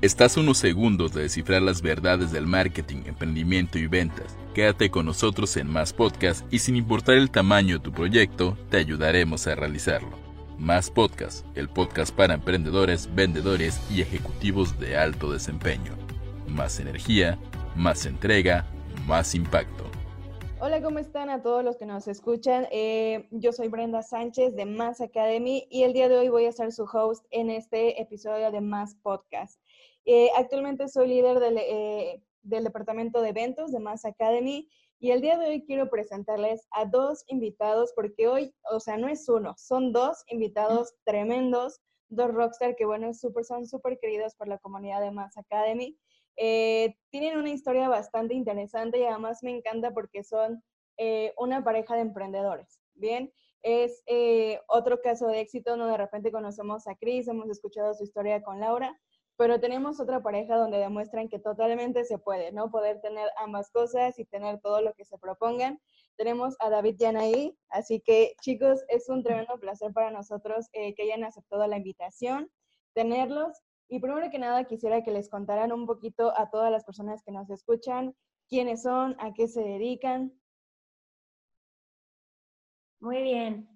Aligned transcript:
Estás 0.00 0.36
unos 0.36 0.58
segundos 0.58 1.12
de 1.12 1.22
descifrar 1.22 1.60
las 1.60 1.82
verdades 1.82 2.30
del 2.30 2.46
marketing, 2.46 2.98
emprendimiento 3.06 3.80
y 3.80 3.88
ventas. 3.88 4.36
Quédate 4.54 4.92
con 4.92 5.06
nosotros 5.06 5.56
en 5.56 5.68
Más 5.68 5.92
Podcast 5.92 6.46
y 6.52 6.60
sin 6.60 6.76
importar 6.76 7.16
el 7.16 7.32
tamaño 7.32 7.78
de 7.78 7.84
tu 7.84 7.90
proyecto, 7.90 8.56
te 8.70 8.76
ayudaremos 8.76 9.48
a 9.48 9.56
realizarlo. 9.56 10.16
Más 10.56 10.88
Podcast, 10.88 11.44
el 11.56 11.68
podcast 11.68 12.14
para 12.14 12.34
emprendedores, 12.34 13.12
vendedores 13.12 13.80
y 13.90 14.00
ejecutivos 14.00 14.78
de 14.78 14.96
alto 14.96 15.32
desempeño. 15.32 15.96
Más 16.46 16.78
energía, 16.78 17.36
más 17.74 18.06
entrega, 18.06 18.66
más 19.08 19.34
impacto. 19.34 19.82
Hola, 20.60 20.80
¿cómo 20.80 21.00
están 21.00 21.30
a 21.30 21.42
todos 21.42 21.64
los 21.64 21.76
que 21.76 21.86
nos 21.86 22.06
escuchan? 22.06 22.66
Eh, 22.70 23.28
yo 23.30 23.52
soy 23.52 23.66
Brenda 23.68 24.02
Sánchez 24.02 24.54
de 24.54 24.64
Más 24.64 25.00
Academy 25.00 25.66
y 25.70 25.84
el 25.84 25.92
día 25.92 26.08
de 26.08 26.18
hoy 26.18 26.28
voy 26.28 26.46
a 26.46 26.52
ser 26.52 26.72
su 26.72 26.82
host 26.84 27.24
en 27.30 27.50
este 27.50 28.00
episodio 28.00 28.50
de 28.52 28.60
Más 28.60 28.96
Podcast. 28.96 29.60
Eh, 30.10 30.30
actualmente 30.34 30.88
soy 30.88 31.06
líder 31.06 31.38
del, 31.38 31.58
eh, 31.58 32.22
del, 32.40 32.64
departamento 32.64 33.20
de 33.20 33.28
eventos 33.28 33.72
de 33.72 33.78
Mass 33.78 34.06
Academy 34.06 34.66
y 34.98 35.10
el 35.10 35.20
día 35.20 35.36
de 35.36 35.48
hoy 35.48 35.64
quiero 35.66 35.90
presentarles 35.90 36.66
a 36.70 36.86
dos 36.86 37.24
invitados 37.26 37.92
porque 37.94 38.26
hoy, 38.26 38.54
o 38.72 38.80
sea, 38.80 38.96
no 38.96 39.06
es 39.08 39.28
uno, 39.28 39.54
son 39.58 39.92
dos 39.92 40.24
invitados 40.28 40.94
tremendos, 41.04 41.82
dos 42.08 42.32
rockstar 42.32 42.74
que, 42.74 42.86
bueno, 42.86 43.12
super, 43.12 43.44
son 43.44 43.66
súper 43.66 43.98
queridos 43.98 44.34
por 44.34 44.48
la 44.48 44.56
comunidad 44.56 45.02
de 45.02 45.10
Mass 45.10 45.36
Academy. 45.36 45.94
Eh, 46.36 46.96
tienen 47.10 47.36
una 47.36 47.50
historia 47.50 47.90
bastante 47.90 48.32
interesante 48.32 49.00
y 49.00 49.04
además 49.04 49.42
me 49.42 49.50
encanta 49.50 49.92
porque 49.92 50.24
son 50.24 50.64
una 51.36 51.62
pareja 51.62 51.94
de 51.94 52.00
emprendedores, 52.00 52.80
¿bien? 52.94 53.30
Es 53.62 54.02
otro 54.66 55.00
caso 55.00 55.28
de 55.28 55.40
éxito, 55.40 55.76
¿no? 55.76 55.86
De 55.86 55.98
repente 55.98 56.32
conocemos 56.32 56.88
a 56.88 56.96
Cris, 56.96 57.28
hemos 57.28 57.48
escuchado 57.50 57.94
su 57.94 58.02
historia 58.02 58.42
con 58.42 58.58
Laura, 58.58 58.98
pero 59.38 59.60
tenemos 59.60 60.00
otra 60.00 60.20
pareja 60.20 60.56
donde 60.56 60.78
demuestran 60.78 61.28
que 61.28 61.38
totalmente 61.38 62.04
se 62.04 62.18
puede, 62.18 62.50
¿no? 62.50 62.72
Poder 62.72 63.00
tener 63.00 63.30
ambas 63.36 63.70
cosas 63.70 64.18
y 64.18 64.24
tener 64.24 64.60
todo 64.60 64.82
lo 64.82 64.92
que 64.94 65.04
se 65.04 65.16
propongan. 65.16 65.80
Tenemos 66.16 66.56
a 66.58 66.68
David 66.68 66.96
y 66.98 67.04
Anaí, 67.04 67.58
así 67.68 68.00
que 68.00 68.34
chicos, 68.42 68.82
es 68.88 69.08
un 69.08 69.22
tremendo 69.22 69.56
placer 69.60 69.92
para 69.92 70.10
nosotros 70.10 70.66
eh, 70.72 70.92
que 70.96 71.04
hayan 71.04 71.22
aceptado 71.22 71.64
la 71.68 71.76
invitación, 71.76 72.50
tenerlos. 72.94 73.56
Y 73.88 74.00
primero 74.00 74.28
que 74.28 74.40
nada 74.40 74.64
quisiera 74.64 75.04
que 75.04 75.12
les 75.12 75.30
contaran 75.30 75.70
un 75.70 75.86
poquito 75.86 76.36
a 76.36 76.50
todas 76.50 76.72
las 76.72 76.84
personas 76.84 77.22
que 77.22 77.30
nos 77.30 77.48
escuchan 77.48 78.16
quiénes 78.48 78.82
son, 78.82 79.14
a 79.20 79.32
qué 79.34 79.46
se 79.46 79.60
dedican. 79.60 80.32
Muy 82.98 83.22
bien. 83.22 83.68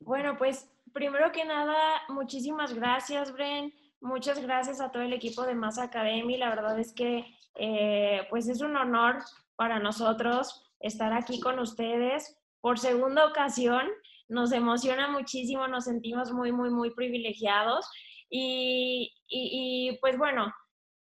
Bueno, 0.00 0.36
pues 0.36 0.68
primero 0.92 1.30
que 1.30 1.44
nada, 1.44 2.02
muchísimas 2.08 2.74
gracias, 2.74 3.32
Bren 3.32 3.72
Muchas 4.00 4.40
gracias 4.40 4.80
a 4.80 4.90
todo 4.90 5.02
el 5.02 5.12
equipo 5.12 5.42
de 5.44 5.54
Más 5.54 5.78
Academy. 5.78 6.36
La 6.36 6.50
verdad 6.50 6.78
es 6.78 6.92
que 6.92 7.24
eh, 7.54 8.26
pues 8.30 8.48
es 8.48 8.60
un 8.60 8.76
honor 8.76 9.18
para 9.56 9.78
nosotros 9.78 10.62
estar 10.80 11.12
aquí 11.12 11.40
con 11.40 11.58
ustedes 11.58 12.38
por 12.60 12.78
segunda 12.78 13.26
ocasión. 13.26 13.86
Nos 14.28 14.52
emociona 14.52 15.08
muchísimo, 15.08 15.66
nos 15.68 15.84
sentimos 15.84 16.32
muy, 16.32 16.52
muy, 16.52 16.70
muy 16.70 16.90
privilegiados. 16.90 17.88
Y, 18.28 19.14
y, 19.28 19.98
pues 20.00 20.18
bueno, 20.18 20.52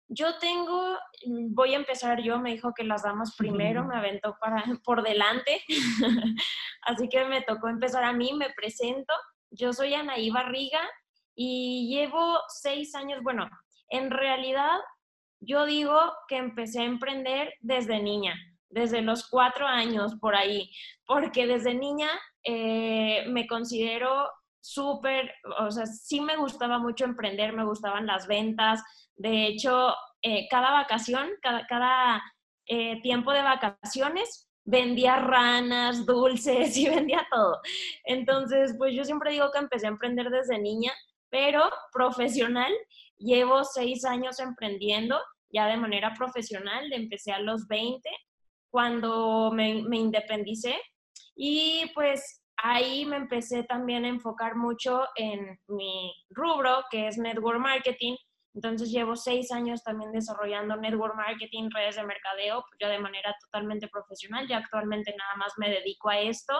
yo 0.07 0.37
tengo, 0.39 0.97
voy 1.49 1.73
a 1.73 1.77
empezar 1.77 2.21
yo, 2.21 2.39
me 2.39 2.51
dijo 2.51 2.73
que 2.73 2.83
las 2.83 3.03
damas 3.03 3.35
primero, 3.37 3.85
me 3.85 3.95
aventó 3.95 4.35
para, 4.39 4.63
por 4.83 5.03
delante, 5.03 5.61
así 6.81 7.07
que 7.07 7.25
me 7.25 7.41
tocó 7.41 7.69
empezar 7.69 8.03
a 8.03 8.13
mí, 8.13 8.33
me 8.33 8.49
presento. 8.51 9.13
Yo 9.51 9.71
soy 9.73 9.93
Anaí 9.93 10.31
Barriga, 10.31 10.81
y 11.35 11.93
llevo 11.93 12.39
seis 12.47 12.95
años, 12.95 13.21
bueno, 13.23 13.49
en 13.89 14.11
realidad 14.11 14.79
yo 15.39 15.65
digo 15.65 15.99
que 16.27 16.37
empecé 16.37 16.81
a 16.81 16.85
emprender 16.85 17.53
desde 17.59 18.01
niña, 18.01 18.35
desde 18.69 19.01
los 19.01 19.29
cuatro 19.29 19.67
años 19.67 20.15
por 20.19 20.35
ahí, 20.35 20.71
porque 21.05 21.47
desde 21.47 21.73
niña 21.73 22.09
eh, 22.43 23.25
me 23.27 23.47
considero 23.47 24.29
súper, 24.61 25.33
o 25.59 25.69
sea, 25.71 25.85
sí 25.85 26.21
me 26.21 26.37
gustaba 26.37 26.79
mucho 26.79 27.03
emprender, 27.03 27.53
me 27.53 27.65
gustaban 27.65 28.07
las 28.07 28.27
ventas, 28.27 28.81
de 29.15 29.47
hecho, 29.47 29.93
eh, 30.21 30.47
cada 30.49 30.71
vacación, 30.71 31.29
cada, 31.41 31.65
cada 31.67 32.23
eh, 32.67 33.01
tiempo 33.01 33.31
de 33.33 33.41
vacaciones, 33.41 34.49
vendía 34.65 35.17
ranas, 35.17 36.05
dulces 36.05 36.77
y 36.77 36.89
vendía 36.89 37.27
todo. 37.29 37.59
Entonces, 38.05 38.75
pues 38.77 38.95
yo 38.95 39.03
siempre 39.03 39.31
digo 39.31 39.51
que 39.51 39.59
empecé 39.59 39.85
a 39.87 39.89
emprender 39.89 40.29
desde 40.29 40.59
niña 40.59 40.93
pero 41.33 41.67
profesional, 41.91 42.71
llevo 43.17 43.63
seis 43.63 44.05
años 44.05 44.39
emprendiendo 44.39 45.19
ya 45.51 45.65
de 45.65 45.77
manera 45.77 46.13
profesional, 46.13 46.93
empecé 46.93 47.31
a 47.31 47.39
los 47.39 47.67
20 47.67 48.07
cuando 48.69 49.51
me, 49.51 49.81
me 49.81 49.97
independicé 49.97 50.79
y 51.35 51.91
pues 51.95 52.43
ahí 52.57 53.05
me 53.05 53.15
empecé 53.15 53.63
también 53.63 54.05
a 54.05 54.09
enfocar 54.09 54.55
mucho 54.55 55.07
en 55.15 55.59
mi 55.69 56.13
rubro, 56.29 56.83
que 56.91 57.07
es 57.07 57.17
network 57.17 57.59
marketing. 57.59 58.15
Entonces 58.53 58.91
llevo 58.91 59.15
seis 59.15 59.51
años 59.51 59.83
también 59.83 60.11
desarrollando 60.11 60.75
network 60.75 61.15
marketing, 61.15 61.71
redes 61.73 61.95
de 61.95 62.03
mercadeo, 62.03 62.61
pues 62.61 62.77
ya 62.79 62.89
de 62.89 62.99
manera 62.99 63.35
totalmente 63.41 63.87
profesional. 63.87 64.47
Ya 64.47 64.57
actualmente 64.57 65.15
nada 65.17 65.35
más 65.37 65.53
me 65.57 65.71
dedico 65.71 66.11
a 66.11 66.19
esto. 66.19 66.53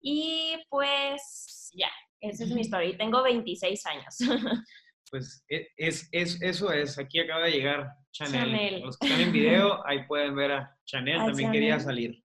Y 0.00 0.56
pues 0.68 1.70
ya, 1.74 1.90
esa 2.20 2.44
es 2.44 2.50
mi 2.50 2.62
historia 2.62 2.90
y 2.90 2.96
tengo 2.96 3.22
26 3.22 3.86
años. 3.86 4.16
Pues 5.08 5.44
e, 5.48 5.68
es, 5.76 6.08
es, 6.10 6.42
eso 6.42 6.72
es, 6.72 6.98
aquí 6.98 7.20
acaba 7.20 7.44
de 7.44 7.52
llegar 7.52 7.88
Chanel. 8.10 8.80
Los 8.80 8.98
que 8.98 9.06
están 9.06 9.20
en 9.20 9.32
video, 9.32 9.86
ahí 9.86 10.04
pueden 10.06 10.34
ver 10.34 10.50
a 10.50 10.76
Chanel, 10.84 11.18
también 11.18 11.52
quería 11.52 11.78
salir. 11.78 12.20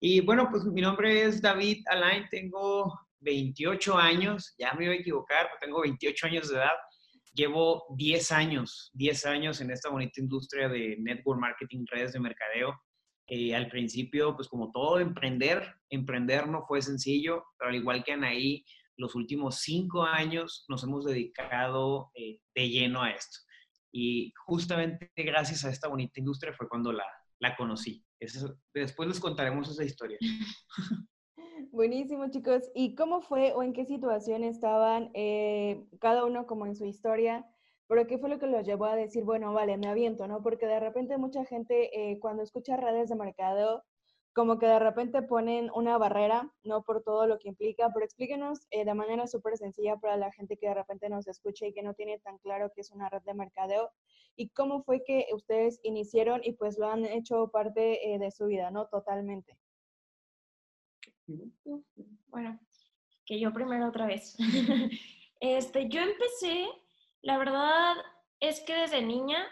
Y 0.00 0.20
bueno, 0.20 0.48
pues 0.50 0.64
mi 0.64 0.80
nombre 0.80 1.22
es 1.22 1.40
David 1.40 1.84
Alain, 1.86 2.26
tengo 2.30 2.92
28 3.20 3.96
años, 3.96 4.54
ya 4.58 4.74
me 4.74 4.84
iba 4.84 4.94
a 4.94 4.96
equivocar, 4.96 5.46
pero 5.46 5.58
tengo 5.60 5.80
28 5.82 6.26
años 6.26 6.48
de 6.48 6.56
edad. 6.56 6.74
Llevo 7.32 7.84
10 7.96 8.32
años, 8.32 8.90
10 8.94 9.26
años 9.26 9.60
en 9.60 9.70
esta 9.70 9.90
bonita 9.90 10.20
industria 10.20 10.68
de 10.68 10.96
network 10.98 11.38
marketing, 11.38 11.84
redes 11.90 12.12
de 12.12 12.20
mercadeo. 12.20 12.74
Eh, 13.28 13.54
al 13.54 13.68
principio, 13.68 14.34
pues 14.36 14.48
como 14.48 14.70
todo 14.70 15.00
emprender, 15.00 15.74
emprender 15.90 16.46
no 16.46 16.64
fue 16.66 16.80
sencillo, 16.80 17.44
pero 17.58 17.70
al 17.70 17.76
igual 17.76 18.04
que 18.04 18.12
Anaí, 18.12 18.64
los 18.96 19.14
últimos 19.14 19.56
cinco 19.56 20.02
años 20.02 20.64
nos 20.68 20.82
hemos 20.84 21.04
dedicado 21.04 22.10
eh, 22.14 22.40
de 22.54 22.68
lleno 22.68 23.02
a 23.02 23.10
esto. 23.10 23.38
Y 23.92 24.32
justamente 24.46 25.10
gracias 25.16 25.64
a 25.64 25.70
esta 25.70 25.88
bonita 25.88 26.20
industria 26.20 26.52
fue 26.52 26.68
cuando 26.68 26.92
la, 26.92 27.06
la 27.38 27.56
conocí. 27.56 28.04
después 28.74 29.08
les 29.08 29.20
contaremos 29.20 29.68
esa 29.70 29.84
historia. 29.84 30.18
Buenísimo, 31.72 32.30
chicos. 32.30 32.70
¿Y 32.74 32.94
cómo 32.94 33.20
fue 33.20 33.52
o 33.52 33.62
en 33.62 33.72
qué 33.72 33.84
situación 33.84 34.44
estaban 34.44 35.10
eh, 35.14 35.84
cada 36.00 36.24
uno 36.24 36.46
como 36.46 36.66
en 36.66 36.74
su 36.74 36.86
historia? 36.86 37.46
Pero 37.88 38.06
qué 38.06 38.18
fue 38.18 38.30
lo 38.30 38.38
que 38.38 38.46
los 38.46 38.66
llevó 38.66 38.86
a 38.86 38.96
decir, 38.96 39.24
bueno, 39.24 39.52
vale, 39.52 39.76
me 39.76 39.86
aviento, 39.86 40.26
¿no? 40.26 40.42
Porque 40.42 40.66
de 40.66 40.80
repente 40.80 41.18
mucha 41.18 41.44
gente 41.44 41.90
eh, 41.92 42.18
cuando 42.18 42.42
escucha 42.42 42.76
redes 42.76 43.08
de 43.08 43.16
mercado 43.16 43.84
como 44.36 44.58
que 44.58 44.66
de 44.66 44.78
repente 44.78 45.22
ponen 45.22 45.70
una 45.74 45.96
barrera, 45.96 46.52
¿no? 46.62 46.82
Por 46.82 47.02
todo 47.02 47.26
lo 47.26 47.38
que 47.38 47.48
implica, 47.48 47.90
pero 47.94 48.04
explíquenos 48.04 48.66
eh, 48.70 48.84
de 48.84 48.92
manera 48.92 49.26
súper 49.26 49.56
sencilla 49.56 49.96
para 49.96 50.18
la 50.18 50.30
gente 50.30 50.58
que 50.58 50.68
de 50.68 50.74
repente 50.74 51.08
nos 51.08 51.26
escucha 51.26 51.66
y 51.66 51.72
que 51.72 51.82
no 51.82 51.94
tiene 51.94 52.18
tan 52.18 52.36
claro 52.36 52.70
qué 52.74 52.82
es 52.82 52.90
una 52.90 53.08
red 53.08 53.22
de 53.22 53.32
mercadeo 53.32 53.90
y 54.36 54.50
cómo 54.50 54.82
fue 54.82 55.02
que 55.04 55.24
ustedes 55.32 55.80
iniciaron 55.84 56.42
y 56.44 56.52
pues 56.52 56.76
lo 56.76 56.86
han 56.86 57.06
hecho 57.06 57.48
parte 57.48 58.12
eh, 58.12 58.18
de 58.18 58.30
su 58.30 58.44
vida, 58.44 58.70
¿no? 58.70 58.88
Totalmente. 58.88 59.56
Bueno, 62.26 62.60
que 63.24 63.40
yo 63.40 63.54
primero 63.54 63.88
otra 63.88 64.04
vez. 64.04 64.36
este, 65.40 65.88
yo 65.88 66.02
empecé, 66.02 66.66
la 67.22 67.38
verdad 67.38 67.94
es 68.40 68.60
que 68.60 68.74
desde 68.74 69.00
niña 69.00 69.46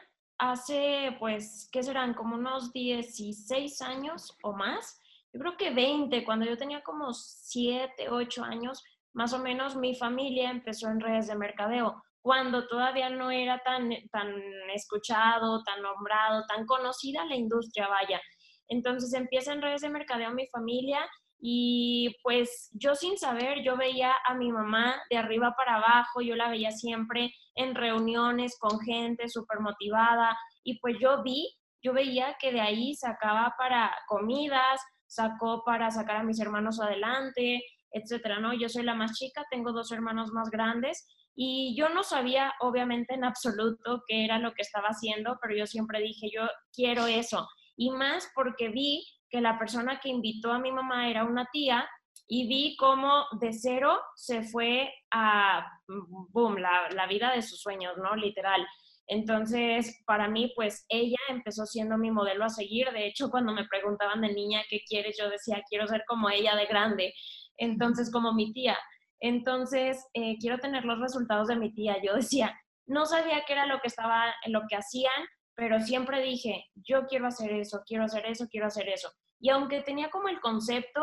hace, 0.51 1.17
pues, 1.19 1.69
¿qué 1.73 1.83
serán? 1.83 2.15
Como 2.15 2.37
unos 2.37 2.73
16 2.73 3.83
años 3.83 4.37
o 4.43 4.53
más. 4.53 5.01
Yo 5.33 5.41
creo 5.41 5.57
que 5.57 5.71
20, 5.71 6.25
cuando 6.25 6.47
yo 6.47 6.57
tenía 6.57 6.83
como 6.83 7.13
7, 7.13 8.09
8 8.11 8.45
años, 8.45 8.83
más 9.15 9.33
o 9.33 9.39
menos 9.39 9.77
mi 9.77 9.95
familia 9.95 10.51
empezó 10.51 10.89
en 10.89 11.01
redes 11.01 11.27
de 11.29 11.37
mercadeo, 11.37 12.03
cuando 12.21 12.67
todavía 12.67 13.11
no 13.11 13.31
era 13.31 13.59
tan, 13.59 13.91
tan 14.11 14.33
escuchado, 14.75 15.63
tan 15.63 15.83
nombrado, 15.83 16.45
tan 16.49 16.67
conocida 16.67 17.25
la 17.27 17.37
industria, 17.37 17.89
vaya. 17.89 18.21
Entonces 18.69 19.13
empieza 19.13 19.53
en 19.53 19.63
redes 19.63 19.83
de 19.83 19.91
mercadeo 19.91 20.31
mi 20.31 20.47
familia 20.49 21.01
y 21.39 22.17
pues 22.23 22.71
yo 22.73 22.95
sin 22.95 23.19
saber, 23.19 23.63
yo 23.63 23.77
veía 23.77 24.15
a 24.27 24.35
mi 24.35 24.51
mamá 24.51 24.97
de 25.11 25.19
arriba 25.19 25.55
para 25.57 25.77
abajo, 25.77 26.21
yo 26.23 26.37
la 26.37 26.49
veía 26.49 26.71
siempre 26.71 27.33
en 27.55 27.75
reuniones 27.75 28.57
con 28.59 28.81
gente 28.81 29.29
súper 29.29 29.61
motivada 29.61 30.37
y 30.63 30.79
pues 30.81 30.97
yo 31.01 31.23
vi, 31.23 31.55
yo 31.83 31.93
veía 31.93 32.37
que 32.41 32.53
de 32.53 32.61
ahí 32.61 32.95
sacaba 32.95 33.55
para 33.59 33.95
comidas, 34.09 34.81
sacó 35.07 35.63
para 35.65 35.91
sacar 35.91 36.17
a 36.17 36.23
mis 36.23 36.41
hermanos 36.41 36.81
adelante, 36.81 37.63
etcétera, 37.93 38.41
¿no? 38.41 38.53
Yo 38.55 38.69
soy 38.69 38.83
la 38.83 38.95
más 38.95 39.13
chica, 39.13 39.45
tengo 39.51 39.73
dos 39.73 39.93
hermanos 39.93 40.31
más 40.33 40.51
grandes 40.51 41.07
Y 41.37 41.77
yo 41.77 41.89
no 41.89 42.05
sabía, 42.05 42.55
obviamente, 42.61 43.15
en 43.15 43.25
absoluto 43.25 44.03
qué 44.07 44.25
era 44.25 44.39
lo 44.39 44.53
que 44.55 44.63
estaba 44.63 44.89
haciendo, 44.89 45.37
pero 45.43 45.57
yo 45.57 45.67
siempre 45.67 46.01
dije, 46.01 46.29
yo 46.33 46.43
quiero 46.73 47.07
eso. 47.07 47.49
Y 47.77 47.91
más 47.91 48.31
porque 48.35 48.69
vi 48.69 49.05
que 49.35 49.41
la 49.41 49.59
persona 49.59 49.99
que 49.99 50.11
invitó 50.11 50.53
a 50.53 50.61
mi 50.61 50.71
mamá 50.71 51.11
era 51.11 51.25
una 51.25 51.49
tía 51.53 51.89
y 52.29 52.47
vi 52.47 52.77
cómo 52.77 53.25
de 53.41 53.53
cero 53.53 54.01
se 54.15 54.45
fue 54.45 54.95
a, 55.11 55.67
boom, 55.89 56.59
la, 56.59 56.89
la 56.91 57.09
vida 57.09 57.33
de 57.33 57.43
sus 57.43 57.61
sueños, 57.61 57.97
¿no? 57.97 58.15
Literal. 58.15 58.65
Entonces, 59.09 60.01
para 60.07 60.29
mí, 60.29 60.53
pues 60.55 60.87
ella 60.89 61.19
empezó 61.29 61.67
siendo 61.67 61.99
mi 61.99 62.13
modelo 62.13 62.45
a 62.45 62.49
seguir. 62.49 62.93
De 62.93 63.09
hecho, 63.09 63.29
cuando 63.29 63.53
me 63.53 63.67
preguntaban 63.67 64.21
de 64.21 64.33
niña 64.33 64.63
qué 64.71 64.83
quieres, 64.87 65.17
yo 65.19 65.29
decía, 65.29 65.65
quiero 65.69 65.89
ser 65.89 66.05
como 66.07 66.31
ella 66.31 66.55
de 66.55 66.67
grande. 66.67 67.13
Entonces, 67.57 68.13
como 68.13 68.35
mi 68.35 68.53
tía. 68.53 68.79
Entonces, 69.19 70.07
eh, 70.15 70.37
quiero 70.39 70.61
tener 70.61 70.85
los 70.85 71.01
resultados 71.01 71.49
de 71.49 71.57
mi 71.57 71.75
tía. 71.75 72.01
Yo 72.01 72.15
decía, 72.15 72.57
no 72.87 73.05
sabía 73.05 73.43
qué 73.45 73.55
era 73.55 73.67
lo 73.67 73.81
que 73.81 73.89
estaba, 73.89 74.33
lo 74.47 74.63
que 74.69 74.77
hacían, 74.77 75.27
pero 75.57 75.81
siempre 75.81 76.23
dije, 76.23 76.67
yo 76.77 77.07
quiero 77.09 77.27
hacer 77.27 77.53
eso, 77.53 77.83
quiero 77.85 78.05
hacer 78.05 78.27
eso, 78.27 78.47
quiero 78.49 78.69
hacer 78.69 78.89
eso. 78.89 79.11
Y 79.45 79.51
aunque 79.51 79.83
tenía 79.83 80.09
como 80.09 80.29
el 80.29 80.41
concepto, 80.41 81.03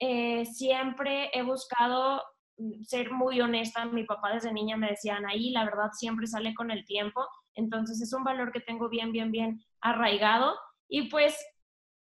eh, 0.00 0.46
siempre 0.46 1.28
he 1.34 1.42
buscado 1.42 2.22
mm, 2.56 2.82
ser 2.82 3.12
muy 3.12 3.42
honesta. 3.42 3.84
Mi 3.84 4.04
papá 4.04 4.32
desde 4.32 4.54
niña 4.54 4.78
me 4.78 4.88
decía, 4.88 5.20
ahí 5.28 5.50
la 5.50 5.66
verdad 5.66 5.90
siempre 5.92 6.26
sale 6.26 6.54
con 6.54 6.70
el 6.70 6.86
tiempo. 6.86 7.28
Entonces 7.54 8.00
es 8.00 8.14
un 8.14 8.24
valor 8.24 8.52
que 8.52 8.60
tengo 8.60 8.88
bien, 8.88 9.12
bien, 9.12 9.30
bien 9.30 9.62
arraigado. 9.82 10.58
Y 10.88 11.10
pues, 11.10 11.36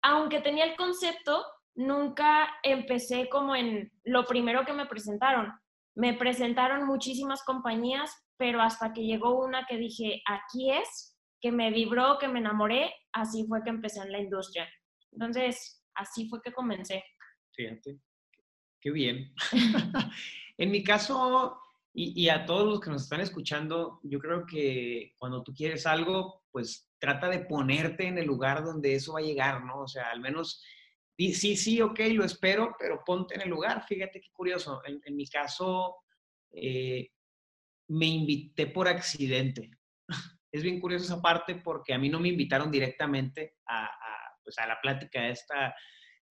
aunque 0.03 0.43
tenía 0.43 0.67
el 0.67 0.77
concepto, 0.77 1.43
nunca 1.75 2.51
empecé 2.63 3.31
como 3.31 3.57
en 3.57 3.91
lo 4.05 4.27
primero 4.27 4.67
que 4.67 4.75
me 4.75 4.85
presentaron. 4.85 5.55
Me 5.97 6.13
presentaron 6.13 6.87
muchísimas 6.87 7.43
compañías, 7.45 8.15
pero 8.37 8.61
hasta 8.61 8.93
que 8.93 9.05
llegó 9.05 9.43
una 9.43 9.65
que 9.65 9.79
dije, 9.79 10.23
aquí 10.27 10.71
es, 10.71 11.17
que 11.41 11.51
me 11.51 11.71
vibró, 11.71 12.19
que 12.19 12.29
me 12.29 12.41
enamoré, 12.41 12.93
así 13.15 13.47
fue 13.47 13.63
que 13.63 13.71
empecé 13.71 14.03
en 14.03 14.13
la 14.13 14.21
industria. 14.21 14.69
Entonces, 15.13 15.83
así 15.95 16.29
fue 16.29 16.41
que 16.43 16.53
comencé. 16.53 17.05
Fíjate, 17.55 17.99
qué 18.81 18.91
bien. 18.91 19.35
en 20.59 20.71
mi 20.71 20.83
caso, 20.83 21.61
y, 21.95 22.29
a 22.29 22.47
todos 22.47 22.67
los 22.67 22.81
que 22.81 22.91
nos 22.91 23.03
están 23.03 23.21
escuchando, 23.21 24.01
yo 24.03 24.19
creo 24.19 24.47
que 24.47 25.15
cuando 25.19 25.43
tú 25.43 25.53
quieres 25.55 25.87
algo, 25.87 26.43
pues 26.51 26.91
trata 26.99 27.29
de 27.29 27.41
ponerte 27.41 28.07
en 28.07 28.19
el 28.19 28.27
lugar 28.27 28.65
donde 28.65 28.95
eso 28.95 29.13
va 29.13 29.21
a 29.21 29.25
llegar, 29.25 29.65
¿no? 29.65 29.81
O 29.81 29.89
sea, 29.89 30.11
al 30.11 30.21
menos 30.21 30.63
sí, 31.17 31.57
sí, 31.57 31.81
ok, 31.81 32.01
lo 32.13 32.25
espero, 32.25 32.75
pero 32.79 33.03
ponte 33.05 33.35
en 33.35 33.43
el 33.43 33.51
lugar. 33.51 33.85
Fíjate 33.87 34.21
qué 34.21 34.31
curioso. 34.33 34.83
En, 34.85 35.17
mi 35.17 35.27
caso, 35.29 35.97
eh, 36.51 37.11
me 37.89 38.07
invité 38.07 38.67
por 38.67 38.89
accidente. 38.89 39.71
Es 40.55 40.63
bien 40.63 40.81
curioso 40.81 41.07
esa 41.07 41.23
parte 41.23 41.55
porque 41.55 41.95
a 41.95 41.99
mí 41.99 42.11
no 42.11 42.21
me 42.21 42.29
invitaron 42.29 42.71
directamente 42.71 43.55
a, 43.67 43.89
pues 44.43 44.59
a 44.59 44.67
la 44.67 44.81
plática 44.81 45.29
esta 45.29 45.75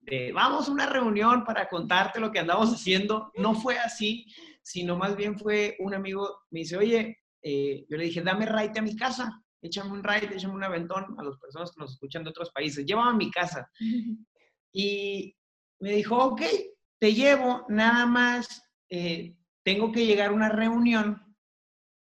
de 0.01 0.31
vamos 0.31 0.67
a 0.67 0.71
una 0.71 0.87
reunión 0.87 1.43
para 1.45 1.67
contarte 1.67 2.19
lo 2.19 2.31
que 2.31 2.39
andamos 2.39 2.73
haciendo. 2.73 3.31
No 3.35 3.53
fue 3.53 3.77
así, 3.77 4.25
sino 4.61 4.97
más 4.97 5.15
bien 5.15 5.37
fue 5.37 5.75
un 5.79 5.93
amigo, 5.93 6.43
me 6.49 6.61
dice, 6.61 6.77
oye, 6.77 7.19
eh", 7.43 7.85
yo 7.87 7.97
le 7.97 8.05
dije, 8.05 8.21
dame 8.21 8.45
ride 8.45 8.79
a 8.79 8.81
mi 8.81 8.95
casa, 8.95 9.31
échame 9.61 9.91
un 9.91 10.03
ride, 10.03 10.35
échame 10.35 10.53
un 10.53 10.63
aventón 10.63 11.15
a 11.17 11.23
las 11.23 11.37
personas 11.37 11.71
que 11.71 11.79
nos 11.79 11.93
escuchan 11.93 12.23
de 12.23 12.31
otros 12.31 12.51
países, 12.51 12.85
llévame 12.85 13.11
a 13.11 13.15
mi 13.15 13.31
casa. 13.31 13.69
Y 14.73 15.35
me 15.81 15.91
dijo, 15.91 16.15
ok, 16.15 16.41
te 16.97 17.13
llevo, 17.13 17.65
nada 17.67 18.05
más 18.05 18.63
eh, 18.89 19.35
tengo 19.63 19.91
que 19.91 20.05
llegar 20.05 20.29
a 20.29 20.33
una 20.33 20.47
reunión. 20.47 21.21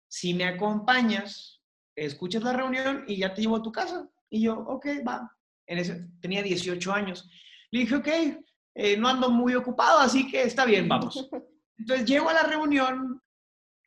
Si 0.07 0.33
me 0.33 0.45
acompañas, 0.45 1.61
escuchas 1.93 2.41
la 2.41 2.53
reunión 2.53 3.03
y 3.05 3.17
ya 3.17 3.33
te 3.33 3.41
llevo 3.41 3.57
a 3.57 3.61
tu 3.61 3.69
casa. 3.73 4.09
Y 4.29 4.43
yo, 4.43 4.59
ok, 4.59 4.87
va. 5.05 5.29
En 5.67 5.77
ese, 5.77 6.07
tenía 6.21 6.41
18 6.41 6.93
años. 6.93 7.29
Le 7.71 7.81
dije, 7.81 7.95
ok, 7.95 8.07
eh, 8.75 8.97
no 8.97 9.07
ando 9.07 9.29
muy 9.29 9.55
ocupado, 9.55 9.99
así 9.99 10.29
que 10.29 10.43
está 10.43 10.65
bien, 10.65 10.87
vamos. 10.87 11.29
Entonces 11.77 12.05
llego 12.05 12.29
a 12.29 12.33
la 12.33 12.43
reunión, 12.43 13.21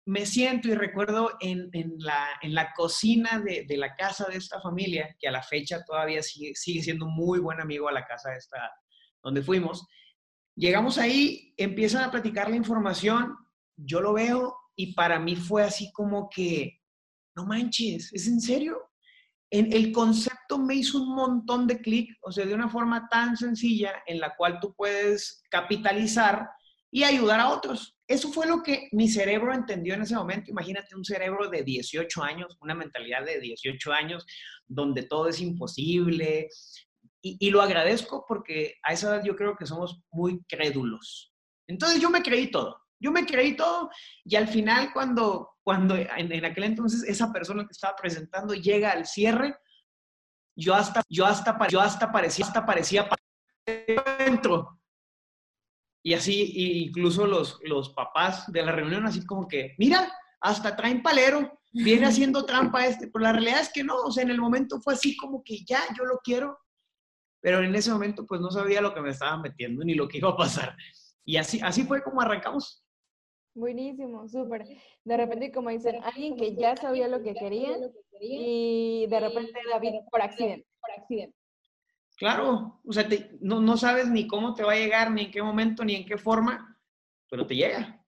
me 0.06 0.26
siento 0.26 0.68
y 0.68 0.74
recuerdo 0.74 1.32
en, 1.40 1.70
la, 1.98 2.28
en 2.42 2.54
la, 2.54 2.72
cocina 2.72 3.40
de, 3.40 3.64
de, 3.66 3.76
la 3.76 3.94
casa 3.94 4.26
de 4.28 4.36
esta 4.36 4.60
familia, 4.60 5.16
que 5.18 5.28
a 5.28 5.32
la 5.32 5.42
fecha 5.42 5.84
todavía 5.84 6.22
sigue, 6.22 6.54
sigue 6.54 6.82
siendo 6.82 7.06
muy 7.06 7.40
buen 7.40 7.60
amigo 7.60 7.88
a 7.88 7.92
la 7.92 8.06
casa 8.06 8.30
de 8.30 8.38
esta, 8.38 8.70
donde 9.22 9.42
fuimos. 9.42 9.86
Llegamos 10.54 10.98
ahí, 10.98 11.52
empiezan 11.56 12.04
a 12.04 12.10
platicar 12.10 12.48
la 12.48 12.56
información, 12.56 13.36
yo 13.76 14.00
lo 14.00 14.14
veo 14.14 14.56
y 14.76 14.94
para 14.94 15.18
mí 15.18 15.36
fue 15.36 15.64
así 15.64 15.90
como 15.92 16.28
que, 16.30 16.80
no 17.34 17.44
manches, 17.44 18.12
¿es 18.12 18.26
en 18.26 18.40
serio? 18.40 18.85
En 19.50 19.72
el 19.72 19.92
concepto 19.92 20.58
me 20.58 20.74
hizo 20.74 21.02
un 21.02 21.14
montón 21.14 21.66
de 21.66 21.80
clic, 21.80 22.16
o 22.22 22.32
sea, 22.32 22.44
de 22.44 22.54
una 22.54 22.68
forma 22.68 23.08
tan 23.08 23.36
sencilla 23.36 24.02
en 24.06 24.20
la 24.20 24.34
cual 24.36 24.58
tú 24.60 24.74
puedes 24.74 25.42
capitalizar 25.50 26.48
y 26.90 27.04
ayudar 27.04 27.40
a 27.40 27.50
otros. 27.50 27.96
Eso 28.08 28.32
fue 28.32 28.46
lo 28.46 28.62
que 28.62 28.88
mi 28.92 29.08
cerebro 29.08 29.52
entendió 29.52 29.94
en 29.94 30.02
ese 30.02 30.14
momento. 30.14 30.50
Imagínate 30.50 30.96
un 30.96 31.04
cerebro 31.04 31.48
de 31.48 31.62
18 31.62 32.22
años, 32.22 32.56
una 32.60 32.74
mentalidad 32.74 33.24
de 33.24 33.40
18 33.40 33.92
años, 33.92 34.26
donde 34.66 35.02
todo 35.02 35.28
es 35.28 35.40
imposible, 35.40 36.48
y, 37.22 37.50
lo 37.50 37.60
agradezco 37.60 38.24
porque 38.26 38.76
a 38.82 38.92
esa 38.92 39.08
edad 39.08 39.24
yo 39.24 39.34
creo 39.34 39.56
que 39.56 39.66
somos 39.66 40.00
muy 40.12 40.44
crédulos. 40.44 41.32
Entonces 41.66 42.00
yo 42.00 42.10
me 42.10 42.22
creí 42.22 42.50
todo, 42.50 42.80
yo 43.00 43.12
me 43.12 43.26
creí 43.26 43.56
todo 43.56 43.90
y 44.24 44.36
al 44.36 44.48
final 44.48 44.92
cuando, 44.92 45.56
cuando 45.62 45.96
en, 45.96 46.44
aquel 46.44 46.64
entonces 46.64 47.02
esa 47.08 47.32
persona 47.32 47.64
que 47.64 47.72
estaba 47.72 47.96
presentando 47.96 48.54
llega 48.54 48.92
al 48.92 49.06
cierre, 49.06 49.56
yo 50.56 50.74
hasta, 50.74 51.02
yo 51.08 51.26
hasta, 51.26 51.56
yo 51.68 51.80
hasta 51.80 52.10
parecía, 52.10 52.46
hasta 52.46 52.64
parecía 52.64 53.08
dentro. 54.18 54.80
Y 56.02 56.14
así, 56.14 56.52
incluso 56.84 57.26
los, 57.26 57.58
los 57.64 57.90
papás 57.90 58.50
de 58.52 58.62
la 58.62 58.72
reunión, 58.72 59.06
así 59.06 59.26
como 59.26 59.48
que, 59.48 59.74
mira, 59.76 60.10
hasta 60.40 60.76
traen 60.76 61.02
palero, 61.02 61.60
viene 61.72 62.06
haciendo 62.06 62.46
trampa 62.46 62.86
este, 62.86 63.08
pero 63.08 63.24
la 63.24 63.32
realidad 63.32 63.60
es 63.60 63.72
que 63.72 63.84
no, 63.84 63.96
o 63.96 64.12
sea, 64.12 64.22
en 64.22 64.30
el 64.30 64.40
momento 64.40 64.80
fue 64.80 64.94
así 64.94 65.16
como 65.16 65.42
que 65.42 65.64
ya, 65.64 65.80
yo 65.96 66.04
lo 66.04 66.20
quiero, 66.22 66.58
pero 67.40 67.62
en 67.62 67.74
ese 67.74 67.92
momento 67.92 68.24
pues 68.24 68.40
no 68.40 68.50
sabía 68.50 68.80
lo 68.80 68.94
que 68.94 69.00
me 69.00 69.10
estaba 69.10 69.36
metiendo 69.36 69.84
ni 69.84 69.94
lo 69.94 70.08
que 70.08 70.18
iba 70.18 70.30
a 70.30 70.36
pasar. 70.36 70.76
Y 71.24 71.36
así, 71.36 71.60
así 71.60 71.84
fue 71.84 72.02
como 72.02 72.20
arrancamos. 72.20 72.85
Buenísimo, 73.56 74.28
súper. 74.28 74.66
De 75.02 75.16
repente, 75.16 75.50
como 75.50 75.70
dicen, 75.70 75.96
alguien 76.04 76.36
que 76.36 76.54
ya 76.54 76.76
sabía 76.76 77.08
lo 77.08 77.22
que 77.22 77.34
quería 77.34 77.74
y 78.20 79.06
de 79.08 79.18
repente 79.18 79.58
David 79.70 79.94
por 80.10 80.20
accidente, 80.20 80.68
por 80.78 80.90
accidente. 80.90 81.34
Claro, 82.18 82.80
o 82.84 82.92
sea, 82.92 83.08
no, 83.40 83.60
no 83.60 83.78
sabes 83.78 84.10
ni 84.10 84.26
cómo 84.26 84.54
te 84.54 84.62
va 84.62 84.72
a 84.72 84.76
llegar, 84.76 85.10
ni 85.10 85.22
en 85.22 85.30
qué 85.30 85.42
momento, 85.42 85.86
ni 85.86 85.94
en 85.94 86.04
qué 86.04 86.18
forma, 86.18 86.78
pero 87.30 87.46
te 87.46 87.56
llega. 87.56 88.04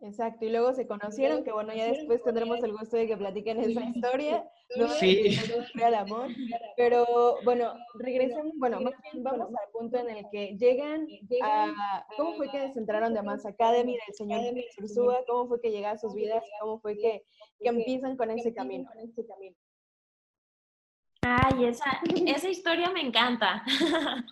Exacto, 0.00 0.44
y 0.44 0.50
luego 0.50 0.74
se 0.74 0.86
conocieron, 0.86 1.44
que 1.44 1.52
bueno, 1.52 1.72
ya 1.72 1.86
después 1.86 2.22
tendremos 2.22 2.62
el 2.62 2.72
gusto 2.72 2.96
de 2.96 3.06
que 3.06 3.16
platiquen 3.16 3.60
esa 3.60 3.84
historia, 3.84 4.44
¿no? 4.76 4.88
Sí. 4.88 5.36
Real 5.74 5.94
amor. 5.94 6.28
Pero 6.76 7.38
bueno, 7.44 7.72
regresemos, 7.94 8.52
bueno, 8.56 8.80
más 8.80 8.94
bien 9.02 9.22
vamos 9.22 9.48
al 9.48 9.70
punto 9.72 9.98
en 9.98 10.10
el 10.10 10.26
que 10.30 10.56
llegan 10.58 11.06
a, 11.42 12.06
¿cómo 12.16 12.34
fue 12.36 12.50
que 12.50 12.72
se 12.72 12.78
entraron 12.78 13.14
de 13.14 13.22
Mass 13.22 13.46
Academy 13.46 13.92
del 13.92 14.14
señor 14.14 14.40
Ursúa? 14.82 15.20
¿Cómo 15.26 15.48
fue 15.48 15.60
que 15.60 15.70
llegaron 15.70 15.96
a 15.96 16.00
sus 16.00 16.14
vidas? 16.14 16.44
¿Cómo 16.60 16.80
fue 16.80 16.96
que, 16.98 17.24
que 17.60 17.68
empiezan 17.68 18.16
con 18.16 18.30
ese 18.30 18.52
camino? 18.52 18.88
Ay, 21.22 21.64
esa, 21.64 22.00
esa 22.26 22.48
historia 22.50 22.90
me 22.90 23.00
encanta. 23.00 23.62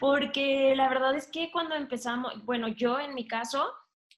Porque 0.00 0.74
la 0.76 0.88
verdad 0.88 1.14
es 1.14 1.26
que 1.26 1.50
cuando 1.50 1.74
empezamos, 1.74 2.44
bueno, 2.44 2.68
yo 2.68 2.98
en 2.98 3.14
mi 3.14 3.26
caso, 3.26 3.72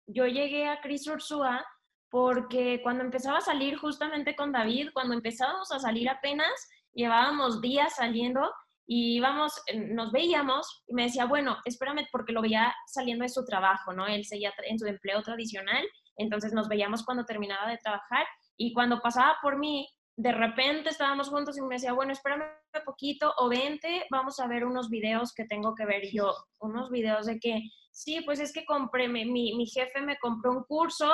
yo 0.08 0.26
llegué 0.26 0.68
a 0.68 0.80
Cris 0.80 1.06
Ursúa 1.06 1.64
porque 2.10 2.80
cuando 2.82 3.04
empezaba 3.04 3.38
a 3.38 3.42
salir 3.42 3.76
justamente 3.76 4.34
con 4.34 4.50
David, 4.50 4.88
cuando 4.92 5.14
empezábamos 5.14 5.70
a 5.70 5.78
salir 5.78 6.08
apenas, 6.08 6.52
llevábamos 6.94 7.60
días 7.60 7.94
saliendo 7.96 8.50
y 8.86 9.16
íbamos, 9.16 9.52
eh, 9.66 9.78
nos 9.78 10.10
veíamos 10.10 10.82
y 10.86 10.94
me 10.94 11.04
decía, 11.04 11.26
bueno, 11.26 11.58
espérame 11.66 12.06
porque 12.10 12.32
lo 12.32 12.40
veía 12.40 12.74
saliendo 12.86 13.24
de 13.24 13.28
su 13.28 13.44
trabajo, 13.44 13.92
¿no? 13.92 14.06
Él 14.06 14.24
seguía 14.24 14.54
en 14.66 14.78
su 14.78 14.86
empleo 14.86 15.22
tradicional, 15.22 15.86
entonces 16.16 16.54
nos 16.54 16.68
veíamos 16.68 17.04
cuando 17.04 17.26
terminaba 17.26 17.70
de 17.70 17.76
trabajar 17.76 18.26
y 18.56 18.72
cuando 18.72 19.00
pasaba 19.00 19.36
por 19.42 19.58
mí, 19.58 19.86
de 20.16 20.32
repente 20.32 20.88
estábamos 20.88 21.28
juntos 21.28 21.56
y 21.58 21.62
me 21.62 21.76
decía, 21.76 21.92
bueno, 21.92 22.12
espérame 22.12 22.42
un 22.42 22.84
poquito 22.84 23.32
o 23.36 23.48
vente, 23.48 24.06
vamos 24.10 24.40
a 24.40 24.48
ver 24.48 24.64
unos 24.64 24.88
videos 24.88 25.32
que 25.34 25.44
tengo 25.44 25.74
que 25.74 25.84
ver. 25.84 26.02
Yo, 26.12 26.34
unos 26.58 26.90
videos 26.90 27.26
de 27.26 27.38
que 27.38 27.62
sí, 27.98 28.20
pues 28.20 28.38
es 28.38 28.52
que 28.52 28.64
compré, 28.64 29.08
mi, 29.08 29.24
mi 29.24 29.66
jefe 29.66 30.00
me 30.00 30.18
compró 30.18 30.52
un 30.52 30.64
curso 30.64 31.10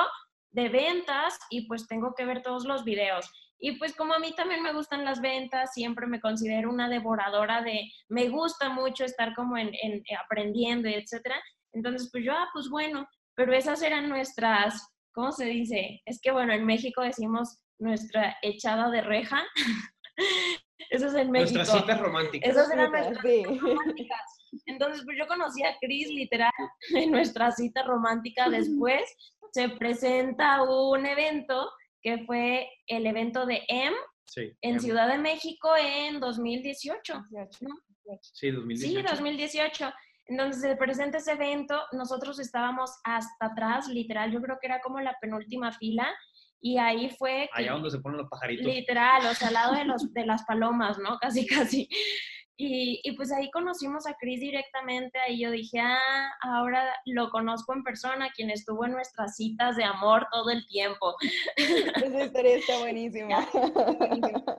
de 0.50 0.69
ventas 0.69 1.38
y 1.50 1.67
pues 1.67 1.87
tengo 1.88 2.14
que 2.14 2.26
ver 2.26 2.43
todos 2.43 2.64
los 2.67 2.85
videos. 2.85 3.31
Y 3.59 3.79
pues 3.79 3.97
como 3.97 4.12
a 4.12 4.19
mí 4.19 4.35
también 4.35 4.62
me 4.62 4.75
gustan 4.75 5.05
las 5.05 5.21
ventas, 5.23 5.73
siempre 5.73 6.07
me 6.07 6.21
considero 6.21 6.69
una 6.71 6.88
devoradora 6.88 7.62
de, 7.62 7.91
me 8.09 8.29
gusta 8.29 8.69
mucho 8.69 9.05
estar 9.05 9.35
como 9.35 9.57
en, 9.57 9.71
en 9.83 10.03
aprendiendo, 10.23 10.88
etcétera. 10.88 11.43
Entonces, 11.73 12.11
pues 12.12 12.25
yo, 12.25 12.33
ah, 12.33 12.50
pues 12.53 12.69
bueno, 12.69 13.09
pero 13.35 13.55
esas 13.55 13.81
eran 13.83 14.11
nuestras, 14.11 14.87
¿cómo 15.12 15.33
se 15.33 15.47
dice? 15.47 16.03
Es 16.05 16.21
que 16.21 16.33
bueno, 16.33 16.53
en 16.53 16.67
México 16.67 17.00
decimos 17.00 17.59
nuestra 17.79 18.37
echada 18.43 18.91
de 18.91 19.00
reja. 19.00 19.43
Eso 20.91 21.07
es 21.07 21.14
en 21.14 21.31
México. 21.31 21.57
Nuestras 21.57 21.81
citas 21.81 22.00
románticas. 22.00 22.50
Esas 22.50 22.71
eran 22.71 22.91
nuestras 22.91 23.23
citas 23.23 23.61
románticas. 23.61 24.44
Entonces, 24.66 25.02
pues 25.04 25.16
yo 25.18 25.26
conocí 25.26 25.62
a 25.62 25.76
Cris 25.80 26.08
literal 26.08 26.52
en 26.94 27.11
nuestra 27.11 27.50
cita 27.52 27.82
romántica. 27.82 28.49
Después 28.49 29.02
se 29.52 29.68
presenta 29.68 30.62
un 30.62 31.06
evento 31.06 31.70
que 32.02 32.25
fue 32.26 32.68
el 32.87 33.06
evento 33.06 33.46
de 33.46 33.62
M 33.68 33.96
en 34.62 34.80
Ciudad 34.80 35.08
de 35.08 35.18
México 35.18 35.70
en 35.78 36.20
2018. 36.20 37.14
Sí, 38.20 38.50
2018. 38.50 38.78
Sí, 38.82 39.02
2018. 39.02 39.92
Entonces 40.26 40.62
se 40.62 40.76
presenta 40.76 41.18
ese 41.18 41.32
evento, 41.32 41.78
nosotros 41.92 42.38
estábamos 42.38 42.90
hasta 43.04 43.46
atrás, 43.46 43.88
literal, 43.88 44.32
yo 44.32 44.40
creo 44.40 44.56
que 44.58 44.68
era 44.68 44.80
como 44.80 44.99
la 45.00 45.14
penúltima 45.20 45.70
fila, 45.73 46.08
y 46.62 46.78
ahí 46.78 47.11
fue... 47.18 47.49
Allá 47.52 47.73
donde 47.73 47.90
se 47.90 47.99
ponen 47.99 48.18
los 48.18 48.30
pajaritos. 48.30 48.64
Literal, 48.64 49.26
o 49.26 49.34
sea, 49.34 49.49
al 49.49 49.54
lado 49.54 49.75
de, 49.75 49.84
los, 49.84 50.14
de 50.14 50.25
las 50.25 50.44
palomas, 50.44 50.99
¿no? 50.99 51.18
Casi, 51.18 51.46
casi. 51.46 51.88
Y, 52.56 53.00
y, 53.02 53.16
pues 53.16 53.32
ahí 53.32 53.50
conocimos 53.50 54.06
a 54.06 54.14
Chris 54.14 54.38
directamente, 54.38 55.18
ahí 55.18 55.40
yo 55.40 55.50
dije, 55.50 55.80
ah, 55.80 56.30
ahora 56.40 56.84
lo 57.04 57.28
conozco 57.30 57.75
en 57.75 57.82
persona, 57.82 58.30
quien 58.30 58.50
estuvo 58.50 58.84
en 58.84 58.92
nuestras 58.92 59.34
citas 59.34 59.75
de 59.75 59.82
amor 59.82 60.28
todo 60.30 60.50
el 60.50 60.64
tiempo. 60.66 61.16
Esa 61.56 62.25
historia 62.25 62.56
está 62.56 62.78
buenísima. 62.78 63.49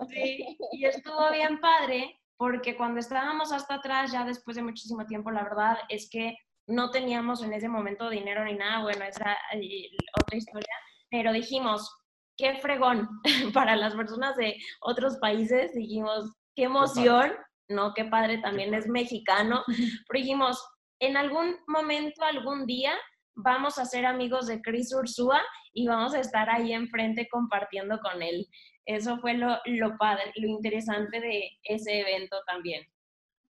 Sí, 0.10 0.58
y 0.74 0.86
estuvo 0.86 1.32
bien 1.32 1.60
padre, 1.62 2.20
porque 2.36 2.76
cuando 2.76 3.00
estábamos 3.00 3.54
hasta 3.54 3.76
atrás, 3.76 4.12
ya 4.12 4.26
después 4.26 4.58
de 4.58 4.64
muchísimo 4.64 5.06
tiempo, 5.06 5.32
la 5.32 5.44
verdad 5.44 5.78
es 5.88 6.10
que 6.10 6.38
no 6.68 6.92
teníamos 6.92 7.44
en 7.44 7.54
ese 7.54 7.70
momento 7.70 8.10
dinero 8.10 8.44
ni 8.44 8.56
nada, 8.56 8.82
bueno, 8.82 9.06
esa 9.06 9.38
es 9.52 9.92
otra 10.22 10.38
historia, 10.38 10.74
pero 11.10 11.32
dijimos, 11.32 11.96
qué 12.38 12.56
fregón 12.56 13.08
para 13.54 13.76
las 13.76 13.96
personas 13.96 14.36
de 14.36 14.58
otros 14.82 15.18
países, 15.18 15.74
dijimos, 15.74 16.34
qué 16.56 16.64
emoción, 16.64 17.34
no, 17.68 17.94
qué 17.94 18.06
padre, 18.06 18.38
también 18.40 18.74
es 18.74 18.88
mexicano, 18.88 19.64
pero 20.08 20.20
dijimos, 20.20 20.64
en 21.00 21.18
algún 21.18 21.56
momento, 21.68 22.24
algún 22.24 22.66
día, 22.66 22.94
vamos 23.36 23.78
a 23.78 23.86
ser 23.86 24.06
amigos 24.06 24.48
de 24.48 24.62
Chris 24.62 24.94
Ursúa 24.94 25.42
y 25.74 25.88
vamos 25.88 26.14
a 26.14 26.20
estar 26.20 26.50
ahí 26.50 26.74
enfrente 26.74 27.28
compartiendo 27.30 28.00
con 28.00 28.22
él. 28.22 28.48
Eso 28.86 29.18
fue 29.20 29.34
lo, 29.34 29.58
lo 29.66 29.98
padre, 29.98 30.32
lo 30.36 30.48
interesante 30.48 31.20
de 31.20 31.50
ese 31.64 32.00
evento 32.00 32.38
también, 32.48 32.84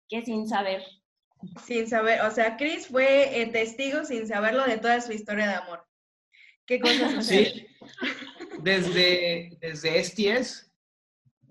que 0.07 0.21
sin 0.21 0.47
saber. 0.47 0.83
Sin 1.65 1.87
saber, 1.87 2.21
o 2.21 2.31
sea, 2.31 2.55
Chris 2.55 2.87
fue 2.87 3.41
eh, 3.41 3.47
testigo 3.47 4.05
sin 4.05 4.27
saberlo 4.27 4.63
de 4.63 4.77
toda 4.77 5.01
su 5.01 5.11
historia 5.11 5.47
de 5.47 5.55
amor. 5.55 5.85
¿Qué 6.65 6.79
cosas 6.79 7.25
Sí, 7.27 7.67
desde, 8.61 9.57
desde 9.59 10.03
STS. 10.03 10.72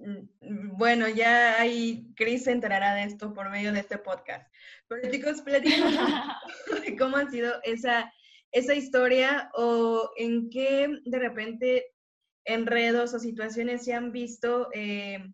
Mm, 0.02 0.76
bueno, 0.76 1.09
ya 1.09 1.61
ahí 1.61 2.12
Chris 2.16 2.44
se 2.44 2.52
enterará 2.52 2.94
de 2.94 3.04
esto 3.04 3.32
por 3.32 3.50
medio 3.50 3.73
de 3.73 3.80
este 3.80 3.99
podcast. 3.99 4.52
Pero 4.88 5.11
chicos, 5.11 5.42
platícanos 5.42 5.94
cómo 6.99 7.16
ha 7.16 7.30
sido 7.30 7.52
esa, 7.62 8.12
esa 8.50 8.75
historia 8.75 9.50
o 9.54 10.11
en 10.16 10.50
qué 10.50 10.88
de 11.04 11.18
repente 11.18 11.87
enredos 12.44 13.14
o 13.14 13.21
situaciones 13.21 13.85
se 13.85 13.94
han 13.94 14.11
visto 14.11 14.68
eh, 14.73 15.25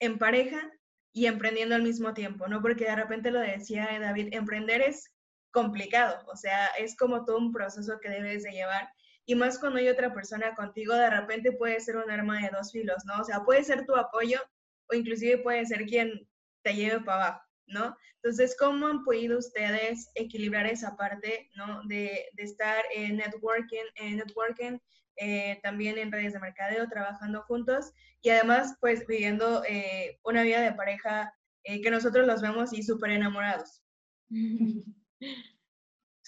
en 0.00 0.18
pareja 0.18 0.70
y 1.12 1.26
emprendiendo 1.26 1.74
al 1.74 1.82
mismo 1.82 2.14
tiempo, 2.14 2.46
¿no? 2.46 2.62
Porque 2.62 2.84
de 2.84 2.94
repente 2.94 3.30
lo 3.30 3.40
decía 3.40 3.88
David, 4.00 4.28
emprender 4.32 4.82
es 4.82 5.12
complicado, 5.50 6.22
o 6.30 6.36
sea, 6.36 6.66
es 6.78 6.96
como 6.96 7.24
todo 7.24 7.38
un 7.38 7.52
proceso 7.52 7.98
que 8.00 8.10
debes 8.10 8.42
de 8.42 8.52
llevar. 8.52 8.88
Y 9.26 9.34
más 9.34 9.58
cuando 9.58 9.78
hay 9.78 9.88
otra 9.88 10.14
persona 10.14 10.54
contigo, 10.54 10.94
de 10.94 11.10
repente 11.10 11.52
puede 11.52 11.80
ser 11.80 11.96
un 11.96 12.10
arma 12.10 12.40
de 12.40 12.50
dos 12.56 12.72
filos, 12.72 13.04
¿no? 13.04 13.20
O 13.20 13.24
sea, 13.24 13.44
puede 13.44 13.64
ser 13.64 13.84
tu 13.84 13.94
apoyo 13.96 14.40
o 14.88 14.94
inclusive 14.94 15.38
puede 15.38 15.66
ser 15.66 15.84
quien 15.84 16.28
te 16.62 16.74
lleve 16.74 17.00
para 17.00 17.26
abajo, 17.26 17.44
¿no? 17.66 17.96
Entonces, 18.22 18.56
¿cómo 18.58 18.86
han 18.86 19.04
podido 19.04 19.38
ustedes 19.38 20.10
equilibrar 20.14 20.66
esa 20.66 20.96
parte, 20.96 21.50
¿no? 21.56 21.82
De, 21.86 22.26
de 22.32 22.42
estar 22.42 22.84
en 22.94 23.16
networking, 23.16 23.84
en 23.96 24.16
networking 24.16 24.78
eh, 25.18 25.58
también 25.62 25.96
en 25.96 26.12
redes 26.12 26.34
de 26.34 26.40
mercadeo, 26.40 26.88
trabajando 26.88 27.42
juntos 27.42 27.92
y 28.20 28.28
además 28.28 28.76
pues 28.80 29.06
viviendo 29.06 29.62
eh, 29.66 30.18
una 30.24 30.42
vida 30.42 30.60
de 30.60 30.72
pareja 30.72 31.34
eh, 31.64 31.80
que 31.80 31.90
nosotros 31.90 32.26
los 32.26 32.42
vemos 32.42 32.72
y 32.72 32.82
súper 32.82 33.10
enamorados. 33.10 33.82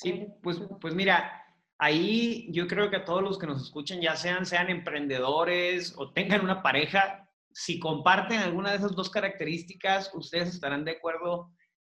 Sí, 0.00 0.28
pues, 0.44 0.60
pues 0.80 0.94
mira, 0.94 1.42
ahí 1.78 2.48
yo 2.50 2.66
creo 2.66 2.90
que 2.90 2.96
a 2.96 3.04
todos 3.04 3.22
los 3.22 3.38
que 3.38 3.46
nos 3.46 3.62
escuchen, 3.62 4.00
ya 4.00 4.16
sean, 4.16 4.44
sean 4.46 4.68
emprendedores 4.68 5.94
o 5.96 6.12
tengan 6.12 6.42
una 6.42 6.62
pareja, 6.62 7.28
si 7.52 7.78
comparten 7.78 8.40
alguna 8.40 8.70
de 8.70 8.76
esas 8.76 8.94
dos 8.94 9.10
características, 9.10 10.10
ustedes 10.14 10.48
estarán 10.48 10.84
de 10.84 10.92
acuerdo 10.92 11.52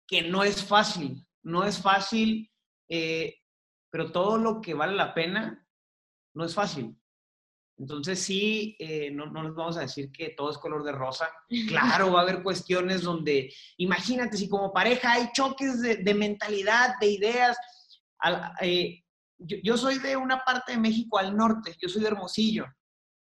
que 0.07 0.23
no 0.23 0.45
es 0.45 0.65
fácil, 0.65 1.27
no 1.43 1.65
es 1.65 1.79
fácil, 1.79 2.51
pero 2.89 4.11
todo 4.11 4.39
lo 4.39 4.61
que 4.61 4.75
vale 4.75 4.95
la 4.95 5.15
pena 5.15 5.67
no 6.35 6.45
es 6.45 6.55
fácil. 6.55 6.97
Entonces 7.79 8.21
sí, 8.21 8.77
eh, 8.79 9.11
no, 9.11 9.27
no 9.27 9.43
nos 9.43 9.55
vamos 9.55 9.77
a 9.77 9.81
decir 9.81 10.13
que 10.13 10.31
todo 10.31 10.51
es 10.51 10.59
color 10.59 10.85
de 10.85 10.93
rosa. 10.93 11.29
Claro, 11.69 12.13
va 12.13 12.21
a 12.21 12.23
haber 12.23 12.43
cuestiones 12.43 13.03
donde, 13.03 13.53
imagínate, 13.79 14.37
si 14.37 14.49
como 14.49 14.73
pareja 14.73 15.13
hay 15.13 15.31
choques 15.33 15.81
de, 15.81 16.15
mentalidad, 16.15 16.95
de 17.01 17.07
ideas. 17.09 17.57
Eh, 18.61 19.03
yo, 19.47 19.77
soy 19.77 19.99
de 19.99 20.17
una 20.17 20.45
parte 20.45 20.73
de 20.73 20.79
México 20.79 21.19
al 21.19 21.37
norte, 21.37 21.77
yo 21.81 21.89
soy 21.89 22.03
de 22.03 22.09
Hermosillo. 22.09 22.67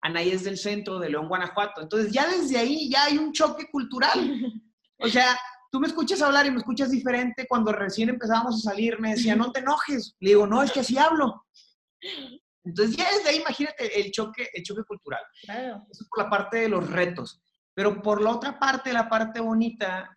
Anaí 0.01 0.31
es 0.31 0.45
del 0.45 0.59
centro 0.59 0.99
de 0.99 1.11
León, 1.11 1.29
Guanajuato. 1.29 1.81
Entonces 1.81 2.13
ya 2.13 2.27
desde 2.29 2.59
ahí 2.59 2.91
ya 2.91 3.05
hay 3.05 3.19
un 3.19 3.33
choque 3.33 3.71
cultural. 3.71 4.41
O 4.99 5.09
sea, 5.09 5.37
tú 5.71 5.81
me 5.81 5.89
escuchas 5.89 6.23
hablar 6.23 6.47
y 6.47 6.51
me 6.51 6.59
escuchas 6.59 6.91
diferente. 6.91 7.47
Cuando 7.49 7.73
recién 7.73 8.09
empezábamos 8.09 8.57
a 8.57 8.71
salir 8.71 9.01
me 9.01 9.11
decía, 9.11 9.35
no 9.35 9.51
te 9.51 9.61
enojes. 9.61 10.15
Le 10.21 10.31
digo, 10.31 10.47
no, 10.47 10.63
es 10.63 10.71
que 10.71 10.81
así 10.81 10.99
hablo. 10.99 11.45
Entonces 12.65 12.97
ya 12.97 13.05
desde 13.13 13.31
ahí 13.31 13.37
imagínate 13.39 14.01
el 14.01 14.13
choque, 14.13 14.49
el 14.53 14.63
choque 14.63 14.85
cultural. 14.85 15.23
Claro. 15.43 15.87
Eso 15.91 16.05
por 16.09 16.25
la 16.25 16.31
parte 16.31 16.59
de 16.59 16.69
los 16.69 16.89
retos. 16.89 17.41
Pero 17.75 18.03
por 18.03 18.23
la 18.23 18.31
otra 18.31 18.59
parte, 18.59 18.93
la 18.93 19.09
parte 19.09 19.41
bonita, 19.41 20.17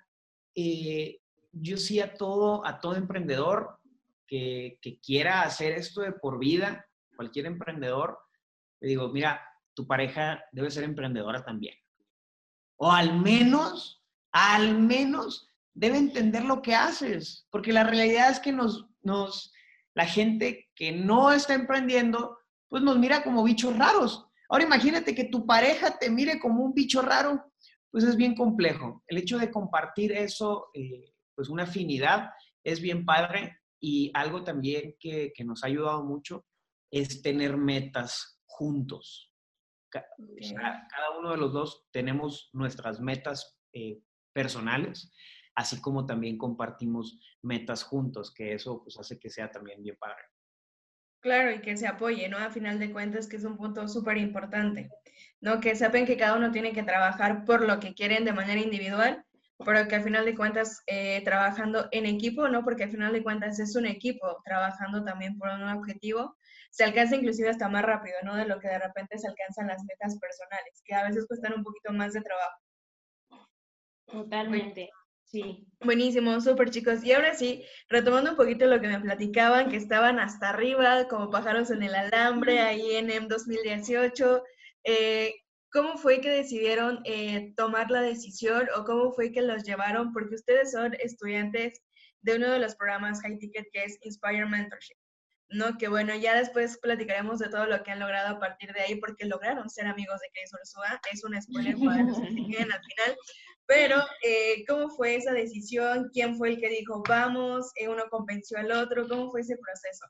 eh, 0.53 1.19
yo 1.51 1.77
sí 1.77 1.99
a 1.99 2.13
todo, 2.13 2.65
a 2.65 2.79
todo 2.79 2.95
emprendedor 2.95 3.74
que, 4.27 4.79
quiera 5.03 5.41
hacer 5.41 5.73
esto 5.73 6.01
de 6.01 6.13
por 6.13 6.39
vida, 6.39 6.85
cualquier 7.15 7.45
emprendedor, 7.45 8.19
le 8.81 8.89
digo, 8.89 9.09
mira, 9.09 9.41
tu 9.73 9.87
pareja 9.87 10.43
debe 10.51 10.71
ser 10.71 10.83
emprendedora 10.83 11.43
también. 11.43 11.75
O 12.77 12.91
al 12.91 13.19
menos, 13.19 14.03
al 14.31 14.77
menos 14.77 15.49
debe 15.73 15.97
entender 15.97 16.43
lo 16.43 16.61
que 16.61 16.75
haces, 16.75 17.47
porque 17.51 17.73
la 17.73 17.83
realidad 17.83 18.29
es 18.29 18.39
que 18.39 18.51
nos, 18.51 18.87
nos, 19.01 19.53
la 19.93 20.05
gente 20.05 20.69
que 20.75 20.91
no 20.91 21.31
está 21.31 21.53
emprendiendo, 21.53 22.37
pues 22.67 22.83
nos 22.83 22.97
mira 22.97 23.23
como 23.23 23.43
bichos 23.43 23.77
raros. 23.77 24.27
Ahora 24.49 24.63
imagínate 24.63 25.15
que 25.15 25.25
tu 25.25 25.45
pareja 25.45 25.97
te 25.97 26.09
mire 26.09 26.39
como 26.39 26.63
un 26.63 26.73
bicho 26.73 27.01
raro, 27.01 27.51
pues 27.91 28.03
es 28.03 28.15
bien 28.15 28.35
complejo. 28.35 29.03
El 29.07 29.17
hecho 29.17 29.37
de 29.37 29.51
compartir 29.51 30.11
eso, 30.11 30.69
eh, 30.73 31.13
pues 31.33 31.49
una 31.49 31.63
afinidad, 31.63 32.31
es 32.63 32.81
bien 32.81 33.05
padre 33.05 33.57
y 33.85 34.11
algo 34.15 34.43
también 34.43 34.95
que, 34.99 35.31
nos 35.45 35.63
ha 35.63 35.67
ayudado 35.67 36.03
mucho 36.03 36.45
es 36.91 37.21
tener 37.21 37.55
metas 37.55 38.41
juntos. 38.45 39.31
Cada, 39.89 41.19
uno 41.19 41.31
de 41.31 41.37
los 41.37 41.53
dos 41.53 41.85
tenemos 41.91 42.49
nuestras 42.53 42.99
metas 42.99 43.59
eh, 43.73 44.01
personales 44.33 45.11
así 45.55 45.79
como 45.79 46.05
también 46.05 46.37
compartimos 46.37 47.19
metas 47.41 47.83
juntos, 47.83 48.33
que 48.33 48.53
eso 48.53 48.83
pues 48.83 48.99
hace 48.99 49.17
que 49.17 49.29
sea 49.29 49.49
también 49.49 49.81
bien 49.81 49.95
padre. 49.97 50.23
Claro, 51.21 51.51
y 51.51 51.61
que 51.61 51.75
se 51.75 51.87
apoye, 51.87 52.29
¿no? 52.29 52.37
A 52.37 52.51
final 52.51 52.77
de 52.77 52.91
cuentas, 52.91 53.27
que 53.27 53.37
es 53.37 53.45
un 53.45 53.57
punto 53.57 53.87
súper 53.87 54.17
importante, 54.17 54.91
¿no? 55.41 55.59
Que 55.59 55.75
sepan 55.75 56.05
que 56.05 56.17
cada 56.17 56.37
uno 56.37 56.51
tiene 56.51 56.71
que 56.71 56.83
trabajar 56.83 57.45
por 57.45 57.65
lo 57.65 57.79
que 57.79 57.95
quieren 57.95 58.25
de 58.25 58.33
manera 58.33 58.61
individual, 58.61 59.24
pero 59.63 59.87
que 59.87 59.95
al 59.95 60.03
final 60.03 60.25
de 60.25 60.35
cuentas, 60.35 60.81
eh, 60.87 61.21
trabajando 61.23 61.87
en 61.91 62.05
equipo, 62.05 62.47
¿no? 62.49 62.63
Porque 62.63 62.83
al 62.83 62.91
final 62.91 63.13
de 63.13 63.23
cuentas 63.23 63.59
es 63.59 63.75
un 63.75 63.85
equipo 63.85 64.41
trabajando 64.43 65.03
también 65.03 65.37
por 65.37 65.49
un 65.49 65.69
objetivo, 65.69 66.35
se 66.71 66.83
alcanza 66.83 67.15
inclusive 67.15 67.49
hasta 67.49 67.69
más 67.69 67.83
rápido, 67.83 68.17
¿no? 68.23 68.35
De 68.35 68.45
lo 68.45 68.59
que 68.59 68.67
de 68.67 68.79
repente 68.79 69.17
se 69.17 69.27
alcanzan 69.27 69.67
las 69.67 69.81
metas 69.83 70.19
personales, 70.19 70.81
que 70.83 70.93
a 70.93 71.07
veces 71.07 71.25
cuestan 71.27 71.53
un 71.53 71.63
poquito 71.63 71.93
más 71.93 72.11
de 72.13 72.21
trabajo. 72.21 72.59
Totalmente. 74.07 74.89
Sí. 75.23 75.65
Buenísimo, 75.79 76.39
súper 76.41 76.69
chicos. 76.69 77.03
Y 77.03 77.13
ahora 77.13 77.33
sí, 77.33 77.63
retomando 77.89 78.31
un 78.31 78.37
poquito 78.37 78.67
lo 78.67 78.79
que 78.79 78.87
me 78.87 78.99
platicaban, 78.99 79.69
que 79.69 79.77
estaban 79.77 80.19
hasta 80.19 80.49
arriba 80.49 81.07
como 81.07 81.29
pájaros 81.29 81.71
en 81.71 81.83
el 81.83 81.95
alambre 81.95 82.59
ahí 82.59 82.95
en 82.95 83.09
M 83.09 83.27
2018. 83.27 84.43
Eh, 84.83 85.33
¿Cómo 85.75 85.97
fue 85.97 86.21
que 86.21 86.29
decidieron 86.29 87.01
eh, 87.03 87.53
tomar 87.57 87.91
la 87.91 88.01
decisión 88.01 88.69
o 88.77 88.85
cómo 88.85 89.11
fue 89.11 89.33
que 89.33 89.41
los 89.41 89.63
llevaron? 89.63 90.13
Porque 90.13 90.35
ustedes 90.35 90.71
son 90.71 90.93
estudiantes 91.01 91.81
de 92.21 92.37
uno 92.37 92.49
de 92.49 92.59
los 92.59 92.77
programas 92.77 93.19
High 93.21 93.37
Ticket 93.39 93.67
que 93.73 93.83
es 93.83 93.97
Inspire 94.03 94.45
Mentorship. 94.45 94.95
¿no? 95.49 95.77
Que 95.77 95.89
bueno, 95.89 96.15
ya 96.15 96.37
después 96.37 96.77
platicaremos 96.77 97.39
de 97.39 97.49
todo 97.49 97.65
lo 97.65 97.83
que 97.83 97.91
han 97.91 97.99
logrado 97.99 98.37
a 98.37 98.39
partir 98.39 98.71
de 98.71 98.83
ahí, 98.83 98.95
porque 98.95 99.25
lograron 99.25 99.69
ser 99.69 99.87
amigos 99.87 100.21
de 100.21 100.29
Chris 100.31 100.51
Ursula. 100.53 101.01
Es 101.11 101.25
un 101.25 101.41
spoiler 101.41 101.75
para 101.77 102.03
los 102.03 102.19
que 102.19 102.25
al 102.27 102.81
final. 102.81 103.17
Pero, 103.65 103.97
eh, 104.23 104.63
¿cómo 104.69 104.87
fue 104.91 105.15
esa 105.17 105.33
decisión? 105.33 106.09
¿Quién 106.13 106.37
fue 106.37 106.51
el 106.51 106.59
que 106.61 106.69
dijo, 106.69 107.03
vamos? 107.05 107.69
Eh, 107.75 107.89
¿Uno 107.89 108.05
convenció 108.09 108.59
al 108.59 108.71
otro? 108.71 109.09
¿Cómo 109.09 109.29
fue 109.29 109.41
ese 109.41 109.57
proceso? 109.57 110.05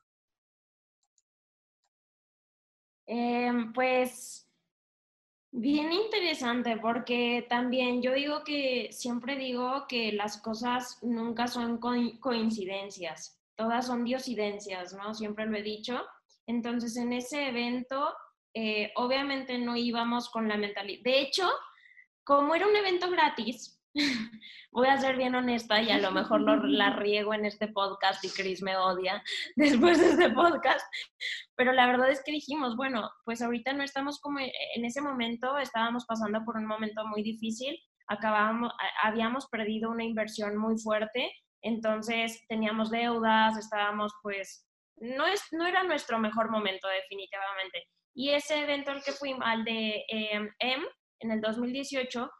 Em, 3.08 3.72
pues 3.72 4.45
bien 5.56 5.90
interesante 5.90 6.76
porque 6.76 7.46
también 7.48 8.02
yo 8.02 8.12
digo 8.12 8.44
que 8.44 8.88
siempre 8.92 9.36
digo 9.36 9.86
que 9.88 10.12
las 10.12 10.40
cosas 10.42 10.98
nunca 11.02 11.46
son 11.46 11.78
coincidencias, 11.78 13.40
todas 13.56 13.86
son 13.86 14.04
diosidencias, 14.04 14.92
¿no? 14.92 15.14
Siempre 15.14 15.46
lo 15.46 15.56
he 15.56 15.62
dicho. 15.62 16.04
Entonces 16.46 16.96
en 16.98 17.14
ese 17.14 17.48
evento, 17.48 18.14
eh, 18.52 18.92
obviamente 18.96 19.58
no 19.58 19.76
íbamos 19.76 20.28
con 20.28 20.46
la 20.46 20.58
mentalidad. 20.58 21.02
De 21.02 21.20
hecho, 21.20 21.48
como 22.22 22.54
era 22.54 22.66
un 22.66 22.76
evento 22.76 23.10
gratis, 23.10 23.75
voy 24.70 24.88
a 24.88 24.98
ser 24.98 25.16
bien 25.16 25.34
honesta 25.34 25.80
y 25.80 25.90
a 25.90 25.98
lo 25.98 26.10
mejor 26.10 26.42
la 26.68 26.90
riego 26.96 27.34
en 27.34 27.44
este 27.44 27.68
podcast 27.68 28.22
y 28.24 28.30
Chris 28.30 28.62
me 28.62 28.76
odia 28.76 29.22
después 29.56 29.98
de 29.98 30.10
este 30.10 30.30
podcast, 30.30 30.86
pero 31.56 31.72
la 31.72 31.86
verdad 31.86 32.10
es 32.10 32.22
que 32.24 32.32
dijimos, 32.32 32.76
bueno, 32.76 33.10
pues 33.24 33.42
ahorita 33.42 33.72
no 33.72 33.82
estamos 33.82 34.20
como 34.20 34.40
en 34.40 34.84
ese 34.84 35.00
momento, 35.00 35.58
estábamos 35.58 36.04
pasando 36.06 36.44
por 36.44 36.56
un 36.56 36.66
momento 36.66 37.06
muy 37.06 37.22
difícil, 37.22 37.78
acabábamos, 38.08 38.72
habíamos 39.02 39.46
perdido 39.48 39.90
una 39.90 40.04
inversión 40.04 40.56
muy 40.56 40.78
fuerte, 40.78 41.32
entonces 41.62 42.44
teníamos 42.48 42.90
deudas, 42.90 43.56
estábamos 43.56 44.12
pues, 44.22 44.66
no, 44.96 45.26
es, 45.26 45.42
no 45.52 45.66
era 45.66 45.82
nuestro 45.82 46.18
mejor 46.18 46.50
momento 46.50 46.86
definitivamente. 46.88 47.84
Y 48.14 48.30
ese 48.30 48.62
evento 48.62 48.92
al 48.92 49.02
que 49.02 49.12
fuimos, 49.12 49.42
al 49.44 49.64
de 49.64 50.04
eh, 50.08 50.48
M, 50.58 50.86
en 51.20 51.30
el 51.30 51.40
2018 51.40 52.30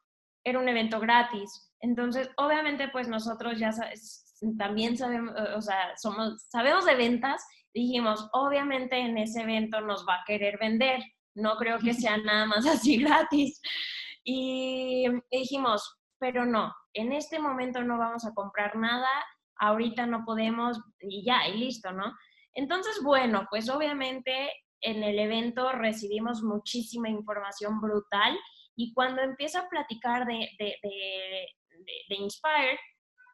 era 0.47 0.61
un 0.61 0.69
evento 0.69 1.01
gratis. 1.01 1.73
Entonces, 1.81 2.31
obviamente, 2.37 2.89
pues 2.89 3.09
nosotros 3.09 3.59
ya 3.59 3.71
también 4.57 4.97
sabemos, 4.97 5.35
o 5.57 5.61
sea, 5.61 5.97
somos, 5.97 6.47
sabemos 6.49 6.87
de 6.87 6.95
ventas, 6.95 7.45
dijimos, 7.75 8.29
obviamente 8.33 8.97
en 8.97 9.19
ese 9.19 9.43
evento 9.43 9.81
nos 9.81 10.07
va 10.09 10.15
a 10.15 10.25
querer 10.25 10.57
vender, 10.59 11.03
no 11.35 11.57
creo 11.57 11.79
que 11.81 11.93
sea 11.93 12.17
nada 12.19 12.47
más 12.47 12.65
así 12.67 12.99
gratis. 12.99 13.61
Y, 14.23 15.07
dijimos, 15.33 15.99
pero 16.21 16.47
no, 16.47 16.73
en 16.95 17.13
este 17.13 17.41
momento 17.41 17.83
no 17.83 17.99
vamos 17.99 18.25
a 18.25 18.33
comprar 18.33 18.77
nada, 18.77 19.09
ahorita 19.59 20.07
no 20.07 20.25
podemos 20.25 20.81
y 21.01 21.25
ya, 21.25 21.49
y 21.49 21.59
listo, 21.59 21.91
¿no? 21.91 22.15
Entonces, 22.55 23.01
bueno, 23.03 23.47
pues 23.51 23.69
obviamente 23.69 24.53
en 24.81 25.03
el 25.03 25.19
evento 25.19 25.73
recibimos 25.73 26.43
muchísima 26.43 27.09
información 27.09 27.81
brutal 27.81 28.39
y 28.77 28.93
cuando 28.93 29.23
empiezo 29.23 29.59
a 29.59 29.69
platicar 29.69 30.27
de, 30.27 30.51
de, 30.59 30.77
de, 30.83 32.15
Inspire, 32.15 32.79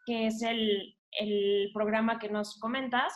que 0.06 0.28
es 0.28 0.40
el, 0.42 0.96
el, 1.18 1.70
programa 1.74 2.18
que 2.18 2.28
nos 2.28 2.58
comentas, 2.60 3.12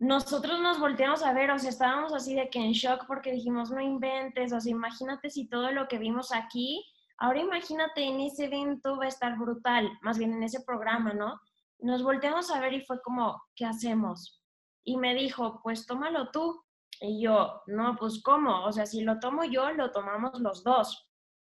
nosotros 0.00 0.60
nos 0.60 0.80
volteamos 0.80 1.22
a 1.22 1.32
ver, 1.32 1.50
o 1.50 1.58
sea, 1.58 1.70
estábamos 1.70 2.12
así 2.12 2.34
de 2.34 2.50
que 2.50 2.58
en 2.58 2.72
shock 2.72 3.06
porque 3.06 3.32
dijimos, 3.32 3.70
no 3.70 3.80
inventes, 3.80 4.52
o 4.52 4.60
sea, 4.60 4.70
imagínate 4.70 5.30
si 5.30 5.48
todo 5.48 5.70
lo 5.70 5.86
que 5.88 5.98
vimos 5.98 6.32
aquí, 6.32 6.84
ahora 7.18 7.40
imagínate 7.40 8.02
en 8.02 8.20
ese 8.20 8.46
evento 8.46 8.96
va 8.96 9.04
a 9.04 9.08
estar 9.08 9.38
brutal, 9.38 9.90
más 10.02 10.18
bien 10.18 10.32
en 10.32 10.42
ese 10.42 10.62
programa, 10.64 11.14
¿no? 11.14 11.40
Nos 11.80 12.02
volteamos 12.02 12.50
a 12.50 12.60
ver 12.60 12.72
y 12.72 12.80
fue 12.80 13.00
como, 13.02 13.40
¿qué 13.54 13.64
hacemos? 13.64 14.42
Y 14.84 14.96
me 14.96 15.14
dijo, 15.14 15.60
pues 15.62 15.86
tómalo 15.86 16.30
tú. 16.30 16.64
Y 17.00 17.22
yo, 17.22 17.62
no, 17.68 17.94
pues 17.94 18.20
¿cómo? 18.24 18.64
O 18.64 18.72
sea, 18.72 18.84
si 18.84 19.02
lo 19.02 19.20
tomo 19.20 19.44
yo, 19.44 19.70
lo 19.70 19.92
tomamos 19.92 20.40
los 20.40 20.64
dos 20.64 21.07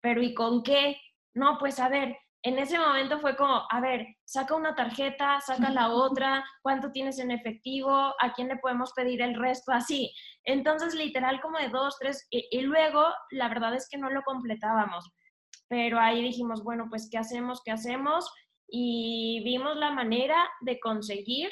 pero 0.05 0.23
¿y 0.23 0.35
con 0.35 0.63
qué? 0.63 1.01
No, 1.35 1.57
pues 1.59 1.81
a 1.81 1.89
ver, 1.89 2.15
en 2.43 2.59
ese 2.59 2.79
momento 2.79 3.21
fue 3.21 3.37
como, 3.37 3.63
a 3.71 3.81
ver, 3.81 4.07
saca 4.27 4.55
una 4.55 4.75
tarjeta, 4.75 5.41
saca 5.41 5.71
la 5.71 5.89
otra, 5.95 6.45
cuánto 6.61 6.93
tienes 6.93 7.19
en 7.19 7.31
efectivo, 7.31 7.91
a 7.91 8.33
quién 8.35 8.49
le 8.49 8.59
podemos 8.59 8.93
pedir 8.93 9.23
el 9.23 9.35
resto, 9.35 9.73
así. 9.73 10.13
Entonces, 10.45 10.95
literal, 10.95 11.41
como 11.41 11.59
de 11.59 11.71
dos, 11.71 11.97
tres, 11.99 12.27
y, 12.29 12.61
luego, 12.61 13.03
la 13.31 13.49
verdad 13.49 13.75
es 13.75 13.89
que 13.89 13.97
no 13.97 14.11
lo 14.11 14.21
completábamos. 14.25 15.11
Pero 15.69 15.99
ahí 15.99 16.21
dijimos, 16.21 16.63
bueno, 16.63 16.85
pues, 16.91 17.09
¿qué 17.11 17.17
hacemos? 17.17 17.63
¿Qué 17.65 17.71
hacemos? 17.71 18.31
Y 18.69 19.41
vimos 19.43 19.75
la 19.79 19.91
manera 19.91 20.37
de 20.61 20.79
conseguir, 20.81 21.51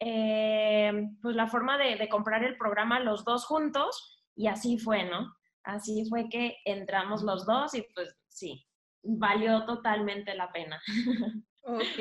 eh, 0.00 0.92
pues, 1.22 1.34
la 1.34 1.46
forma 1.46 1.78
de, 1.78 1.96
de 1.96 2.10
comprar 2.10 2.44
el 2.44 2.58
programa 2.58 3.00
los 3.00 3.24
dos 3.24 3.46
juntos, 3.46 4.22
y 4.36 4.48
así 4.48 4.76
fue, 4.76 5.04
¿no? 5.04 5.39
Así 5.70 6.04
fue 6.08 6.28
que 6.28 6.56
entramos 6.64 7.22
los 7.22 7.46
dos 7.46 7.74
y 7.74 7.82
pues 7.94 8.16
sí, 8.28 8.66
valió 9.02 9.64
totalmente 9.66 10.34
la 10.34 10.50
pena. 10.52 10.80
Ok, 11.62 11.98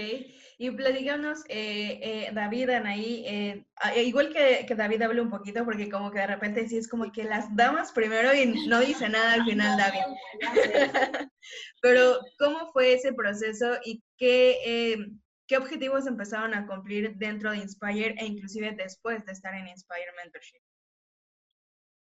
y 0.58 0.72
platícanos, 0.72 1.44
eh, 1.50 2.00
eh, 2.02 2.32
David, 2.34 2.70
Anaí, 2.70 3.26
eh, 3.28 3.66
igual 4.06 4.32
que, 4.32 4.66
que, 4.66 4.74
David 4.74 5.02
hable 5.02 5.22
un 5.22 5.30
poquito, 5.30 5.66
porque 5.66 5.90
como 5.90 6.12
que 6.12 6.20
de 6.20 6.28
repente 6.28 6.68
sí 6.70 6.78
es 6.78 6.88
como 6.88 7.12
que 7.12 7.26
las 7.26 7.54
damas 7.58 7.92
primero 7.92 8.34
y 8.34 8.68
no 8.68 8.80
dice 8.80 9.10
nada 9.10 9.34
al 9.34 9.44
final 9.44 9.78
David. 9.78 10.00
Pero, 11.82 12.20
¿cómo 12.40 12.72
fue 12.72 12.94
ese 12.94 13.12
proceso 13.12 13.78
y 13.84 14.02
qué, 14.18 15.12
qué 15.46 15.58
objetivos 15.58 16.08
empezaron 16.08 16.54
a 16.54 16.66
cumplir 16.66 17.16
dentro 17.18 17.52
de 17.52 17.58
Inspire 17.58 18.16
e 18.18 18.26
inclusive 18.26 18.72
después 18.72 19.26
de 19.26 19.34
estar 19.34 19.54
en 19.54 19.68
Inspire 19.68 20.14
Mentorship? 20.24 20.62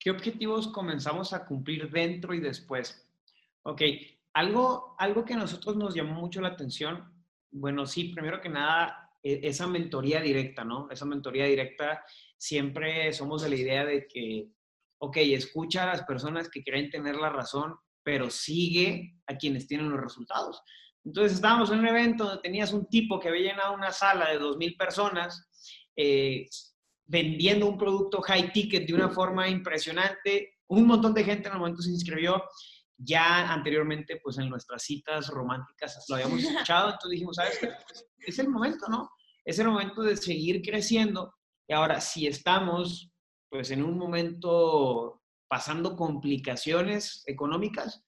¿Qué 0.06 0.12
objetivos 0.12 0.68
comenzamos 0.68 1.32
a 1.32 1.44
cumplir 1.44 1.90
dentro 1.90 2.32
y 2.32 2.38
después? 2.38 3.10
Ok, 3.64 3.82
algo, 4.34 4.94
algo 5.00 5.24
que 5.24 5.34
a 5.34 5.36
nosotros 5.36 5.74
nos 5.74 5.96
llamó 5.96 6.20
mucho 6.20 6.40
la 6.40 6.50
atención, 6.50 7.12
bueno, 7.50 7.86
sí, 7.86 8.12
primero 8.14 8.40
que 8.40 8.48
nada, 8.48 9.10
e, 9.20 9.40
esa 9.42 9.66
mentoría 9.66 10.20
directa, 10.20 10.62
¿no? 10.62 10.88
Esa 10.92 11.06
mentoría 11.06 11.46
directa, 11.46 12.04
siempre 12.36 13.12
somos 13.12 13.42
de 13.42 13.48
la 13.48 13.56
idea 13.56 13.84
de 13.84 14.06
que, 14.06 14.52
ok, 14.98 15.16
escucha 15.16 15.82
a 15.82 15.86
las 15.96 16.04
personas 16.04 16.48
que 16.48 16.62
creen 16.62 16.88
tener 16.88 17.16
la 17.16 17.30
razón, 17.30 17.74
pero 18.04 18.30
sigue 18.30 19.18
a 19.26 19.36
quienes 19.36 19.66
tienen 19.66 19.90
los 19.90 20.00
resultados. 20.00 20.62
Entonces 21.04 21.32
estábamos 21.32 21.72
en 21.72 21.80
un 21.80 21.88
evento 21.88 22.26
donde 22.26 22.42
tenías 22.42 22.72
un 22.72 22.86
tipo 22.86 23.18
que 23.18 23.30
había 23.30 23.50
llenado 23.50 23.74
una 23.74 23.90
sala 23.90 24.30
de 24.30 24.38
2.000 24.38 24.76
personas, 24.76 25.50
eh, 25.96 26.46
vendiendo 27.06 27.68
un 27.68 27.78
producto 27.78 28.20
high 28.22 28.52
ticket 28.52 28.86
de 28.86 28.94
una 28.94 29.08
forma 29.08 29.48
impresionante. 29.48 30.58
Un 30.68 30.86
montón 30.86 31.14
de 31.14 31.24
gente 31.24 31.48
en 31.48 31.54
el 31.54 31.60
momento 31.60 31.82
se 31.82 31.90
inscribió. 31.90 32.42
Ya 32.98 33.52
anteriormente, 33.52 34.18
pues 34.22 34.38
en 34.38 34.48
nuestras 34.48 34.82
citas 34.82 35.28
románticas 35.28 36.04
lo 36.08 36.16
habíamos 36.16 36.40
escuchado, 36.44 36.90
entonces 36.90 37.10
dijimos, 37.10 37.36
¿sabes 37.36 37.58
qué? 37.58 37.68
Pues, 37.86 38.06
es 38.18 38.38
el 38.38 38.48
momento, 38.48 38.86
¿no? 38.88 39.10
Es 39.44 39.58
el 39.58 39.68
momento 39.68 40.02
de 40.02 40.16
seguir 40.16 40.62
creciendo. 40.62 41.34
Y 41.68 41.74
ahora, 41.74 42.00
si 42.00 42.26
estamos, 42.26 43.10
pues 43.48 43.70
en 43.70 43.82
un 43.82 43.98
momento 43.98 45.22
pasando 45.48 45.94
complicaciones 45.94 47.22
económicas, 47.26 48.02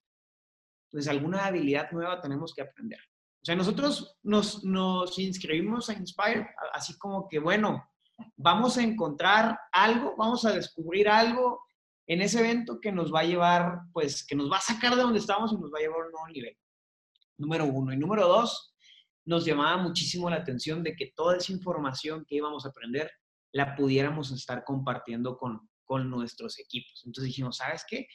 pues 0.91 1.07
alguna 1.07 1.45
habilidad 1.45 1.91
nueva 1.91 2.19
tenemos 2.19 2.53
que 2.53 2.63
aprender. 2.63 2.99
O 3.41 3.45
sea, 3.45 3.55
nosotros 3.55 4.17
nos, 4.23 4.63
nos 4.65 5.17
inscribimos 5.17 5.89
a 5.89 5.93
Inspire, 5.93 6.49
así 6.73 6.97
como 6.97 7.27
que, 7.29 7.39
bueno, 7.39 7.89
vamos 8.35 8.77
a 8.77 8.83
encontrar 8.83 9.59
algo, 9.71 10.15
vamos 10.17 10.45
a 10.45 10.51
descubrir 10.51 11.09
algo 11.09 11.61
en 12.07 12.21
ese 12.21 12.39
evento 12.39 12.79
que 12.81 12.91
nos 12.91 13.13
va 13.13 13.21
a 13.21 13.25
llevar, 13.25 13.81
pues, 13.93 14.25
que 14.25 14.35
nos 14.35 14.51
va 14.51 14.57
a 14.57 14.61
sacar 14.61 14.95
de 14.95 15.01
donde 15.01 15.19
estamos 15.19 15.51
y 15.53 15.57
nos 15.57 15.71
va 15.71 15.77
a 15.77 15.81
llevar 15.81 16.01
a 16.01 16.05
un 16.05 16.11
nuevo 16.11 16.27
nivel. 16.27 16.57
Número 17.37 17.65
uno. 17.65 17.93
Y 17.93 17.97
número 17.97 18.27
dos, 18.27 18.73
nos 19.25 19.45
llamaba 19.45 19.77
muchísimo 19.77 20.29
la 20.29 20.37
atención 20.37 20.81
de 20.83 20.95
que 20.95 21.11
toda 21.15 21.37
esa 21.37 21.51
información 21.51 22.25
que 22.27 22.35
íbamos 22.35 22.65
a 22.65 22.69
aprender 22.69 23.11
la 23.51 23.75
pudiéramos 23.75 24.31
estar 24.31 24.63
compartiendo 24.63 25.37
con, 25.37 25.69
con 25.83 26.09
nuestros 26.09 26.59
equipos. 26.59 27.03
Entonces 27.05 27.25
dijimos, 27.27 27.57
¿sabes 27.57 27.83
qué? 27.87 28.07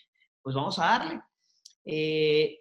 Pues 0.43 0.57
vamos 0.57 0.79
a 0.79 0.87
darle. 0.87 1.21
Eh, 1.85 2.61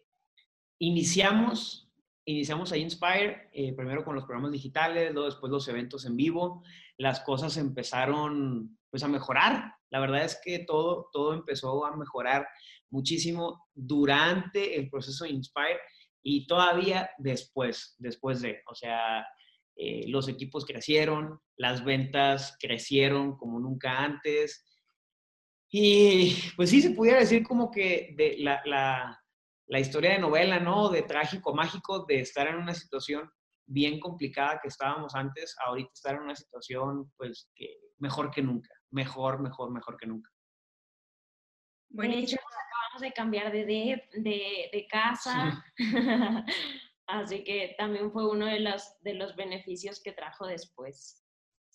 iniciamos 0.79 1.82
iniciamos 2.25 2.71
ahí 2.71 2.81
Inspire, 2.81 3.49
eh, 3.53 3.73
primero 3.73 4.03
con 4.03 4.15
los 4.15 4.25
programas 4.25 4.51
digitales, 4.51 5.13
luego 5.13 5.29
después 5.29 5.51
los 5.51 5.67
eventos 5.67 6.05
en 6.05 6.15
vivo. 6.15 6.63
Las 6.97 7.19
cosas 7.21 7.57
empezaron 7.57 8.77
pues 8.89 9.03
a 9.03 9.07
mejorar. 9.07 9.73
La 9.89 9.99
verdad 9.99 10.23
es 10.23 10.39
que 10.43 10.59
todo, 10.59 11.09
todo 11.11 11.33
empezó 11.33 11.85
a 11.85 11.95
mejorar 11.95 12.47
muchísimo 12.89 13.67
durante 13.73 14.77
el 14.77 14.89
proceso 14.89 15.23
de 15.23 15.31
Inspire 15.31 15.79
y 16.21 16.47
todavía 16.47 17.09
después, 17.17 17.95
después 17.97 18.41
de, 18.41 18.61
o 18.67 18.75
sea, 18.75 19.25
eh, 19.75 20.07
los 20.07 20.27
equipos 20.27 20.65
crecieron, 20.65 21.39
las 21.57 21.83
ventas 21.83 22.55
crecieron 22.59 23.35
como 23.35 23.59
nunca 23.59 24.03
antes. 24.03 24.65
Y 25.69 26.35
pues 26.55 26.69
sí, 26.69 26.81
se 26.81 26.91
pudiera 26.91 27.19
decir 27.19 27.43
como 27.43 27.71
que 27.71 28.13
de 28.15 28.37
la, 28.39 28.61
la 28.65 29.22
la 29.67 29.79
historia 29.79 30.11
de 30.11 30.19
novela, 30.19 30.59
¿no? 30.59 30.89
De 30.89 31.03
trágico, 31.03 31.53
mágico, 31.53 32.05
de 32.05 32.19
estar 32.19 32.47
en 32.47 32.55
una 32.55 32.73
situación 32.73 33.29
bien 33.65 33.99
complicada 33.99 34.59
que 34.61 34.67
estábamos 34.67 35.15
antes, 35.15 35.55
ahorita 35.65 35.91
estar 35.93 36.15
en 36.15 36.21
una 36.21 36.35
situación, 36.35 37.11
pues, 37.17 37.49
que 37.55 37.67
mejor 37.99 38.31
que 38.31 38.41
nunca, 38.41 38.69
mejor, 38.91 39.41
mejor, 39.41 39.71
mejor 39.71 39.97
que 39.97 40.07
nunca. 40.07 40.29
Bueno, 41.89 42.15
de 42.15 42.21
hecho, 42.21 42.37
acabamos 42.37 43.01
de 43.01 43.13
cambiar 43.13 43.51
de, 43.51 43.65
de, 43.65 44.69
de, 44.71 44.87
casa, 44.89 45.63
así 47.07 47.43
que 47.43 47.75
también 47.77 48.11
fue 48.11 48.29
uno 48.29 48.47
de 48.47 48.59
los, 48.59 48.99
de 49.01 49.13
los 49.13 49.35
beneficios 49.35 50.01
que 50.01 50.11
trajo 50.11 50.47
después. 50.47 51.23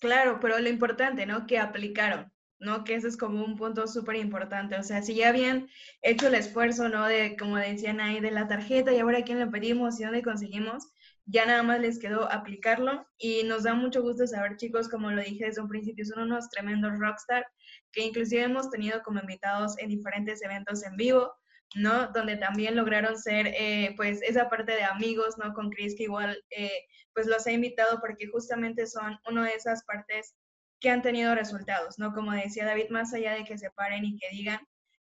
Claro, 0.01 0.39
pero 0.41 0.59
lo 0.59 0.69
importante, 0.69 1.25
¿no? 1.25 1.47
Que 1.47 1.59
aplicaron. 1.59 2.33
¿No? 2.61 2.85
Que 2.85 2.95
ese 2.95 3.09
es 3.09 3.17
como 3.17 3.45
un 3.45 3.57
punto 3.57 3.87
súper 3.87 4.17
importante. 4.17 4.77
O 4.77 4.83
sea, 4.83 5.03
si 5.03 5.15
ya 5.15 5.29
habían 5.29 5.69
hecho 6.03 6.29
el 6.29 6.35
esfuerzo, 6.35 6.89
¿no? 6.89 7.07
De, 7.07 7.37
como 7.37 7.57
decían 7.57 8.01
ahí, 8.01 8.21
de 8.21 8.31
la 8.31 8.49
tarjeta 8.49 8.93
y 8.93 8.99
ahora 8.99 9.23
quién 9.23 9.39
le 9.39 9.47
pedimos 9.47 10.01
y 10.01 10.05
dónde 10.05 10.23
conseguimos, 10.23 10.89
ya 11.31 11.45
nada 11.45 11.63
más 11.63 11.81
les 11.81 11.99
quedó 11.99 12.31
aplicarlo 12.33 13.07
y 13.19 13.43
nos 13.45 13.65
da 13.65 13.75
mucho 13.75 14.03
gusto 14.03 14.27
saber, 14.27 14.57
chicos, 14.57 14.89
como 14.89 15.11
lo 15.11 15.23
dije 15.23 15.45
desde 15.45 15.61
un 15.61 15.69
principio, 15.69 16.05
son 16.05 16.23
unos 16.23 16.49
tremendos 16.49 16.99
rockstar 16.99 17.47
que 17.93 18.03
inclusive 18.03 18.43
hemos 18.43 18.71
tenido 18.71 19.03
como 19.03 19.21
invitados 19.21 19.79
en 19.79 19.91
diferentes 19.91 20.43
eventos 20.43 20.83
en 20.85 20.97
vivo, 20.97 21.31
¿no? 21.75 22.09
Donde 22.09 22.37
también 22.37 22.77
lograron 22.77 23.19
ser, 23.19 23.49
eh, 23.49 23.93
pues, 23.97 24.23
esa 24.23 24.49
parte 24.49 24.73
de 24.73 24.85
amigos, 24.85 25.37
¿no? 25.37 25.53
Con 25.53 25.69
Chris, 25.71 25.95
que 25.97 26.05
igual, 26.05 26.43
eh, 26.51 26.87
pues, 27.13 27.27
los 27.27 27.47
he 27.47 27.53
invitado 27.53 28.01
porque 28.01 28.27
justamente 28.29 28.87
son 28.87 29.19
una 29.29 29.45
de 29.45 29.53
esas 29.53 29.85
partes 29.85 30.35
que 30.81 30.91
han 30.91 31.03
tenido 31.03 31.35
resultados, 31.35 31.99
¿no? 31.99 32.13
Como 32.13 32.33
decía 32.33 32.65
David, 32.65 32.91
más 32.91 33.13
allá 33.13 33.35
de 33.35 33.45
que 33.45 33.59
se 33.59 33.71
paren 33.71 34.05
y 34.05 34.19
que 34.19 34.29
digan 34.31 34.61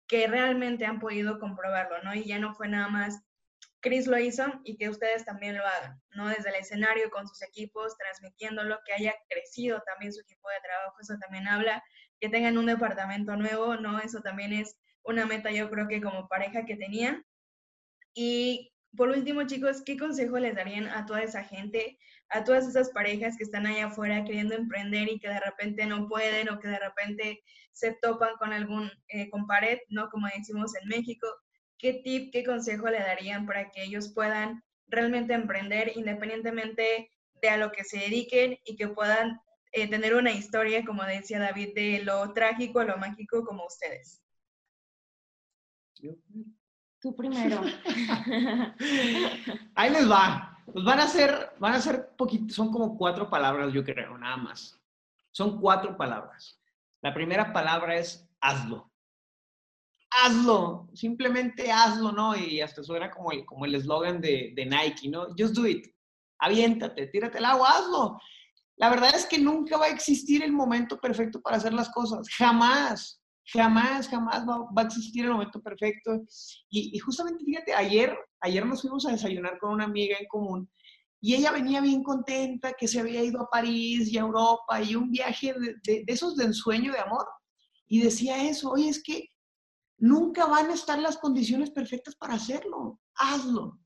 que 0.06 0.26
realmente 0.26 0.86
han 0.86 1.00
podido 1.00 1.38
comprobarlo, 1.38 2.02
¿no? 2.02 2.14
Y 2.14 2.24
ya 2.24 2.38
no 2.38 2.54
fue 2.54 2.68
nada 2.68 2.88
más 2.88 3.22
Chris 3.84 4.06
lo 4.06 4.18
hizo 4.18 4.46
y 4.64 4.78
que 4.78 4.88
ustedes 4.88 5.26
también 5.26 5.58
lo 5.58 5.66
hagan, 5.66 6.00
¿no? 6.12 6.28
Desde 6.28 6.48
el 6.48 6.54
escenario 6.54 7.10
con 7.10 7.28
sus 7.28 7.42
equipos, 7.42 7.94
transmitiéndolo, 7.98 8.78
que 8.86 8.94
haya 8.94 9.14
crecido 9.28 9.82
también 9.84 10.10
su 10.10 10.22
equipo 10.22 10.48
de 10.48 10.60
trabajo, 10.62 10.96
eso 11.02 11.18
también 11.18 11.46
habla, 11.46 11.84
que 12.18 12.30
tengan 12.30 12.56
un 12.56 12.64
departamento 12.64 13.36
nuevo, 13.36 13.76
¿no? 13.76 14.00
Eso 14.00 14.22
también 14.22 14.54
es 14.54 14.78
una 15.02 15.26
meta 15.26 15.50
yo 15.50 15.68
creo 15.70 15.86
que 15.86 16.00
como 16.00 16.28
pareja 16.28 16.64
que 16.64 16.76
tenían. 16.76 17.26
Y 18.14 18.72
por 18.96 19.10
último, 19.10 19.46
chicos, 19.46 19.82
¿qué 19.84 19.98
consejo 19.98 20.38
les 20.38 20.54
darían 20.54 20.88
a 20.88 21.04
toda 21.04 21.22
esa 21.22 21.44
gente 21.44 21.98
a 22.30 22.44
todas 22.44 22.66
esas 22.66 22.90
parejas 22.90 23.36
que 23.36 23.44
están 23.44 23.66
allá 23.66 23.86
afuera 23.86 24.24
queriendo 24.24 24.54
emprender 24.54 25.08
y 25.08 25.18
que 25.18 25.28
de 25.28 25.40
repente 25.40 25.86
no 25.86 26.08
pueden 26.08 26.48
o 26.48 26.58
que 26.58 26.68
de 26.68 26.78
repente 26.78 27.42
se 27.72 27.96
topan 28.00 28.36
con 28.38 28.52
algún, 28.52 28.90
eh, 29.08 29.28
con 29.30 29.46
pared, 29.46 29.78
¿no? 29.88 30.08
Como 30.08 30.28
decimos 30.28 30.72
en 30.80 30.88
México, 30.88 31.26
¿qué 31.78 32.00
tip, 32.04 32.32
qué 32.32 32.44
consejo 32.44 32.88
le 32.88 32.98
darían 32.98 33.46
para 33.46 33.70
que 33.70 33.82
ellos 33.82 34.12
puedan 34.14 34.62
realmente 34.86 35.34
emprender 35.34 35.92
independientemente 35.96 37.10
de 37.40 37.48
a 37.48 37.56
lo 37.56 37.72
que 37.72 37.84
se 37.84 37.98
dediquen 37.98 38.58
y 38.64 38.76
que 38.76 38.88
puedan 38.88 39.40
eh, 39.72 39.88
tener 39.88 40.14
una 40.14 40.30
historia, 40.30 40.84
como 40.84 41.02
decía 41.04 41.40
David, 41.40 41.74
de 41.74 42.02
lo 42.04 42.32
trágico 42.32 42.80
a 42.80 42.84
lo 42.84 42.96
mágico 42.96 43.44
como 43.44 43.66
ustedes? 43.66 44.22
Tú 47.00 47.16
primero. 47.16 47.62
Ahí 49.74 49.90
les 49.90 50.10
va. 50.10 50.53
Pues 50.72 50.84
van 50.84 51.00
a 51.00 51.06
ser, 51.06 51.52
van 51.58 51.74
a 51.74 51.80
ser 51.80 52.14
poquito, 52.16 52.52
son 52.52 52.72
como 52.72 52.96
cuatro 52.96 53.28
palabras, 53.28 53.72
yo 53.72 53.84
creo, 53.84 54.16
nada 54.18 54.36
más. 54.36 54.80
Son 55.32 55.60
cuatro 55.60 55.96
palabras. 55.96 56.60
La 57.02 57.12
primera 57.12 57.52
palabra 57.52 57.96
es 57.96 58.28
hazlo. 58.40 58.90
Hazlo, 60.10 60.88
simplemente 60.94 61.70
hazlo, 61.72 62.12
¿no? 62.12 62.36
Y 62.36 62.60
hasta 62.60 62.82
suena 62.82 63.10
como 63.10 63.32
el 63.32 63.44
como 63.44 63.64
el 63.64 63.72
de, 64.20 64.52
de 64.54 64.66
Nike, 64.66 65.08
¿no? 65.08 65.26
Just 65.36 65.54
do 65.54 65.66
it. 65.66 65.86
Aviéntate, 66.38 67.08
tírate 67.08 67.38
el 67.38 67.44
agua, 67.44 67.68
hazlo. 67.70 68.20
La 68.76 68.90
verdad 68.90 69.14
es 69.14 69.26
que 69.26 69.38
nunca 69.38 69.76
va 69.76 69.86
a 69.86 69.90
existir 69.90 70.42
el 70.42 70.52
momento 70.52 70.98
perfecto 71.00 71.40
para 71.40 71.56
hacer 71.56 71.72
las 71.72 71.90
cosas. 71.90 72.28
Jamás. 72.36 73.20
Jamás, 73.46 74.08
jamás 74.08 74.46
va, 74.48 74.82
a 74.82 74.86
existir 74.86 75.26
el 75.26 75.32
momento 75.32 75.60
perfecto. 75.60 76.22
Y, 76.70 76.98
justamente, 76.98 77.44
fíjate, 77.44 77.74
ayer, 77.74 78.16
ayer 78.44 78.64
nos 78.64 78.82
fuimos 78.82 79.06
a 79.06 79.12
desayunar 79.12 79.58
con 79.58 79.72
una 79.72 79.84
amiga 79.84 80.16
en 80.18 80.26
común 80.26 80.70
y 81.20 81.34
ella 81.34 81.52
venía 81.52 81.80
bien 81.80 82.02
contenta 82.02 82.74
que 82.74 82.86
se 82.86 83.00
había 83.00 83.22
ido 83.22 83.40
a 83.40 83.48
París 83.48 84.12
y 84.12 84.18
a 84.18 84.22
Europa 84.22 84.82
y 84.82 84.94
un 84.94 85.10
viaje 85.10 85.54
de, 85.54 86.02
de 86.04 86.04
esos 86.06 86.36
de 86.36 86.44
ensueño 86.44 86.92
de 86.92 86.98
amor. 86.98 87.26
Y 87.86 88.02
decía 88.02 88.42
eso, 88.44 88.70
oye, 88.72 88.90
es 88.90 89.02
que 89.02 89.30
nunca 89.96 90.44
van 90.44 90.70
a 90.70 90.74
estar 90.74 90.98
las 90.98 91.16
condiciones 91.16 91.70
perfectas 91.70 92.14
para 92.16 92.34
hacerlo. 92.34 93.00
Hazlo. 93.14 93.78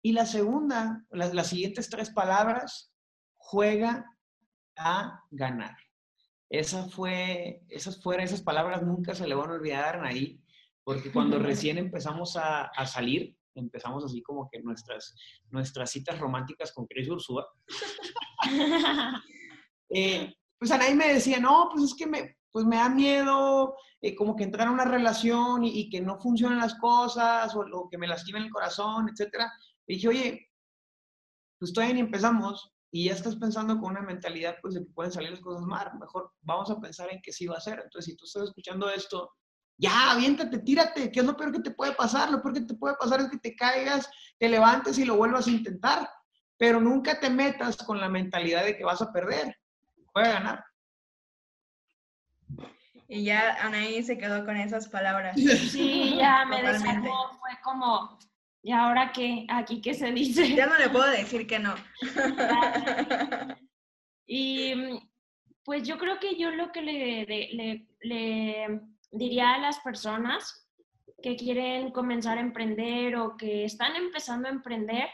Y 0.00 0.12
la 0.12 0.24
segunda, 0.24 1.04
las, 1.10 1.34
las 1.34 1.48
siguientes 1.48 1.90
tres 1.90 2.10
palabras, 2.10 2.92
juega 3.36 4.06
a 4.76 5.22
ganar. 5.30 5.76
Esa 6.48 6.84
fue, 6.88 7.62
esas 7.68 8.02
fueron, 8.02 8.24
esas 8.24 8.42
palabras 8.42 8.82
nunca 8.82 9.14
se 9.14 9.26
le 9.26 9.34
van 9.34 9.50
a 9.50 9.54
olvidar 9.54 10.04
ahí, 10.04 10.42
porque 10.84 11.12
cuando 11.12 11.38
recién 11.38 11.78
empezamos 11.78 12.36
a, 12.36 12.64
a, 12.64 12.86
salir, 12.86 13.36
empezamos 13.54 14.04
así 14.04 14.22
como 14.22 14.48
que 14.50 14.60
nuestras, 14.60 15.14
nuestras 15.50 15.90
citas 15.90 16.18
románticas 16.18 16.72
con 16.72 16.86
Chris 16.86 17.08
Ursúa. 17.08 17.46
eh, 19.90 20.34
pues 20.58 20.70
Anaí 20.70 20.94
me 20.94 21.14
decía, 21.14 21.40
no, 21.40 21.68
pues 21.72 21.84
es 21.84 21.94
que 21.94 22.06
me, 22.06 22.36
pues 22.50 22.64
me 22.64 22.76
da 22.76 22.88
miedo 22.88 23.74
eh, 24.00 24.14
como 24.14 24.36
que 24.36 24.44
entrar 24.44 24.68
a 24.68 24.72
una 24.72 24.84
relación 24.84 25.64
y, 25.64 25.80
y, 25.80 25.90
que 25.90 26.00
no 26.00 26.18
funcionen 26.18 26.58
las 26.58 26.74
cosas 26.76 27.54
o, 27.54 27.60
o 27.72 27.88
que 27.88 27.98
me 27.98 28.06
lastimen 28.06 28.44
el 28.44 28.50
corazón, 28.50 29.08
etc. 29.08 29.44
Y 29.86 29.94
dije, 29.94 30.08
oye, 30.08 30.50
pues 31.58 31.72
todavía 31.72 31.94
ni 31.94 32.00
empezamos, 32.00 32.72
y 32.94 33.06
ya 33.06 33.14
estás 33.14 33.36
pensando 33.36 33.80
con 33.80 33.92
una 33.92 34.02
mentalidad 34.02 34.56
pues 34.60 34.74
de 34.74 34.84
que 34.84 34.92
pueden 34.92 35.10
salir 35.10 35.30
las 35.30 35.40
cosas 35.40 35.62
mal, 35.62 35.90
mejor 35.98 36.30
vamos 36.42 36.70
a 36.70 36.78
pensar 36.78 37.10
en 37.10 37.22
que 37.22 37.32
sí 37.32 37.46
va 37.46 37.56
a 37.56 37.60
ser. 37.60 37.80
Entonces, 37.82 38.04
si 38.04 38.16
tú 38.16 38.26
estás 38.26 38.44
escuchando 38.44 38.90
esto, 38.90 39.30
ya, 39.78 40.12
aviéntate, 40.12 40.58
tírate, 40.58 41.10
¿qué 41.10 41.20
es 41.20 41.26
lo 41.26 41.36
peor 41.36 41.52
que 41.52 41.60
te 41.60 41.70
puede 41.70 41.92
pasar? 41.92 42.30
Lo 42.30 42.40
peor 42.42 42.54
que 42.54 42.60
te 42.62 42.74
puede 42.74 42.94
pasar 42.96 43.20
es 43.20 43.30
que 43.30 43.38
te 43.38 43.56
caigas, 43.56 44.08
te 44.38 44.48
levantes 44.48 44.98
y 44.98 45.04
lo 45.04 45.16
vuelvas 45.16 45.46
a 45.46 45.50
intentar, 45.50 46.08
pero 46.56 46.80
nunca 46.80 47.18
te 47.18 47.30
metas 47.30 47.76
con 47.78 48.00
la 48.00 48.08
mentalidad 48.08 48.64
de 48.64 48.76
que 48.76 48.84
vas 48.84 49.02
a 49.02 49.12
perder, 49.12 49.56
puede 50.12 50.32
ganar. 50.32 50.64
Y 53.08 53.24
ya 53.24 53.56
Anaí 53.60 54.02
se 54.02 54.16
quedó 54.16 54.44
con 54.44 54.56
esas 54.56 54.88
palabras. 54.88 55.36
Sí, 55.36 56.16
ya 56.16 56.46
me 56.46 56.62
desarmó, 56.62 57.38
fue 57.40 57.50
como, 57.62 58.18
¿Y 58.62 58.70
ahora 58.70 59.10
qué? 59.12 59.44
¿Aquí 59.48 59.80
qué 59.80 59.92
se 59.92 60.12
dice? 60.12 60.54
Ya 60.54 60.66
no 60.66 60.78
le 60.78 60.88
puedo 60.88 61.10
decir 61.10 61.46
que 61.48 61.58
no. 61.58 61.74
y 64.26 64.74
pues 65.64 65.82
yo 65.82 65.98
creo 65.98 66.20
que 66.20 66.38
yo 66.38 66.50
lo 66.52 66.70
que 66.70 66.82
le, 66.82 67.24
le, 67.26 67.88
le, 68.00 68.80
diría 69.12 69.54
a 69.54 69.58
las 69.58 69.78
personas 69.80 70.68
que 71.22 71.36
quieren 71.36 71.92
comenzar 71.92 72.38
a 72.38 72.40
emprender 72.40 73.16
o 73.16 73.36
que 73.36 73.64
están 73.64 73.94
empezando 73.94 74.48
a 74.48 74.52
emprender, 74.52 75.08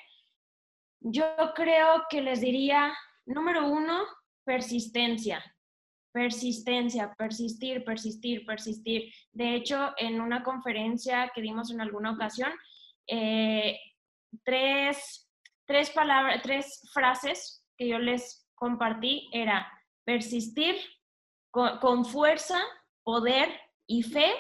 yo 1.01 1.27
creo 1.55 2.05
que 2.09 2.23
les 2.23 2.41
diría, 2.41 2.97
número 3.27 3.69
uno, 3.69 4.05
persistencia. 4.45 5.45
Persistencia, 6.13 7.15
persistir, 7.15 7.85
persistir, 7.85 8.47
persistir. 8.47 9.13
De 9.31 9.55
hecho, 9.55 9.93
en 9.99 10.21
una 10.21 10.43
conferencia 10.43 11.31
que 11.35 11.43
dimos 11.43 11.71
en 11.71 11.83
alguna 11.83 12.13
ocasión, 12.13 12.51
eh, 13.07 13.79
tres, 14.43 15.31
tres, 15.67 15.91
palabras, 15.91 16.41
tres 16.43 16.83
frases 16.93 17.65
que 17.77 17.89
yo 17.89 17.99
les 17.99 18.49
compartí 18.55 19.29
era 19.33 19.71
persistir 20.05 20.77
con, 21.51 22.05
fuerza, 22.05 22.61
poder 23.03 23.49
y 23.89 24.05
fe, 24.05 24.31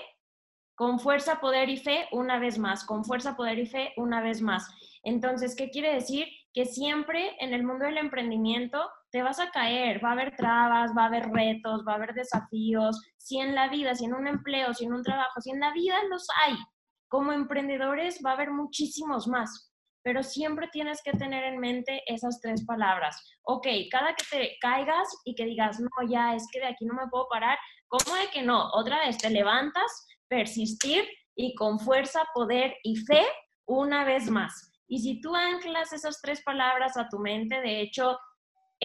con 0.76 1.00
fuerza, 1.00 1.40
poder 1.40 1.68
y 1.68 1.78
fe 1.78 2.06
una 2.12 2.38
vez 2.38 2.58
más, 2.58 2.84
con 2.84 3.04
fuerza, 3.04 3.36
poder 3.36 3.58
y 3.58 3.66
fe 3.66 3.92
una 3.96 4.20
vez 4.20 4.40
más. 4.40 4.68
Entonces, 5.02 5.56
¿qué 5.56 5.70
quiere 5.70 5.92
decir? 5.92 6.28
Que 6.54 6.66
siempre 6.66 7.34
en 7.40 7.52
el 7.52 7.64
mundo 7.64 7.86
del 7.86 7.98
emprendimiento 7.98 8.88
te 9.10 9.22
vas 9.22 9.40
a 9.40 9.50
caer, 9.50 10.04
va 10.04 10.10
a 10.10 10.12
haber 10.12 10.36
trabas, 10.36 10.92
va 10.96 11.04
a 11.04 11.06
haber 11.06 11.30
retos, 11.30 11.82
va 11.86 11.92
a 11.92 11.96
haber 11.96 12.14
desafíos, 12.14 13.02
si 13.16 13.38
en 13.40 13.54
la 13.54 13.68
vida, 13.68 13.94
si 13.94 14.04
en 14.04 14.14
un 14.14 14.28
empleo, 14.28 14.72
si 14.74 14.84
en 14.84 14.92
un 14.92 15.02
trabajo, 15.02 15.40
si 15.40 15.50
en 15.50 15.60
la 15.60 15.72
vida 15.72 15.96
los 16.10 16.28
hay, 16.44 16.54
como 17.08 17.32
emprendedores 17.32 18.20
va 18.24 18.30
a 18.30 18.34
haber 18.34 18.50
muchísimos 18.50 19.26
más, 19.26 19.72
pero 20.02 20.22
siempre 20.22 20.68
tienes 20.68 21.02
que 21.02 21.12
tener 21.12 21.44
en 21.44 21.58
mente 21.58 22.02
esas 22.06 22.40
tres 22.40 22.64
palabras. 22.64 23.16
Ok, 23.42 23.66
cada 23.90 24.14
que 24.14 24.24
te 24.30 24.56
caigas 24.60 25.08
y 25.24 25.34
que 25.34 25.46
digas, 25.46 25.80
no, 25.80 25.88
ya 26.08 26.34
es 26.34 26.46
que 26.52 26.60
de 26.60 26.66
aquí 26.66 26.84
no 26.84 26.94
me 26.94 27.08
puedo 27.08 27.26
parar, 27.28 27.58
¿cómo 27.88 28.16
de 28.16 28.28
que 28.28 28.42
no? 28.42 28.70
Otra 28.72 29.00
vez 29.00 29.18
te 29.18 29.30
levantas, 29.30 30.06
persistir 30.28 31.04
y 31.34 31.54
con 31.54 31.78
fuerza, 31.78 32.22
poder 32.34 32.74
y 32.82 32.96
fe 32.96 33.22
una 33.66 34.04
vez 34.04 34.30
más. 34.30 34.72
Y 34.86 35.00
si 35.00 35.20
tú 35.20 35.34
anclas 35.34 35.92
esas 35.92 36.20
tres 36.22 36.42
palabras 36.42 36.96
a 36.96 37.08
tu 37.08 37.18
mente, 37.18 37.60
de 37.60 37.80
hecho, 37.80 38.18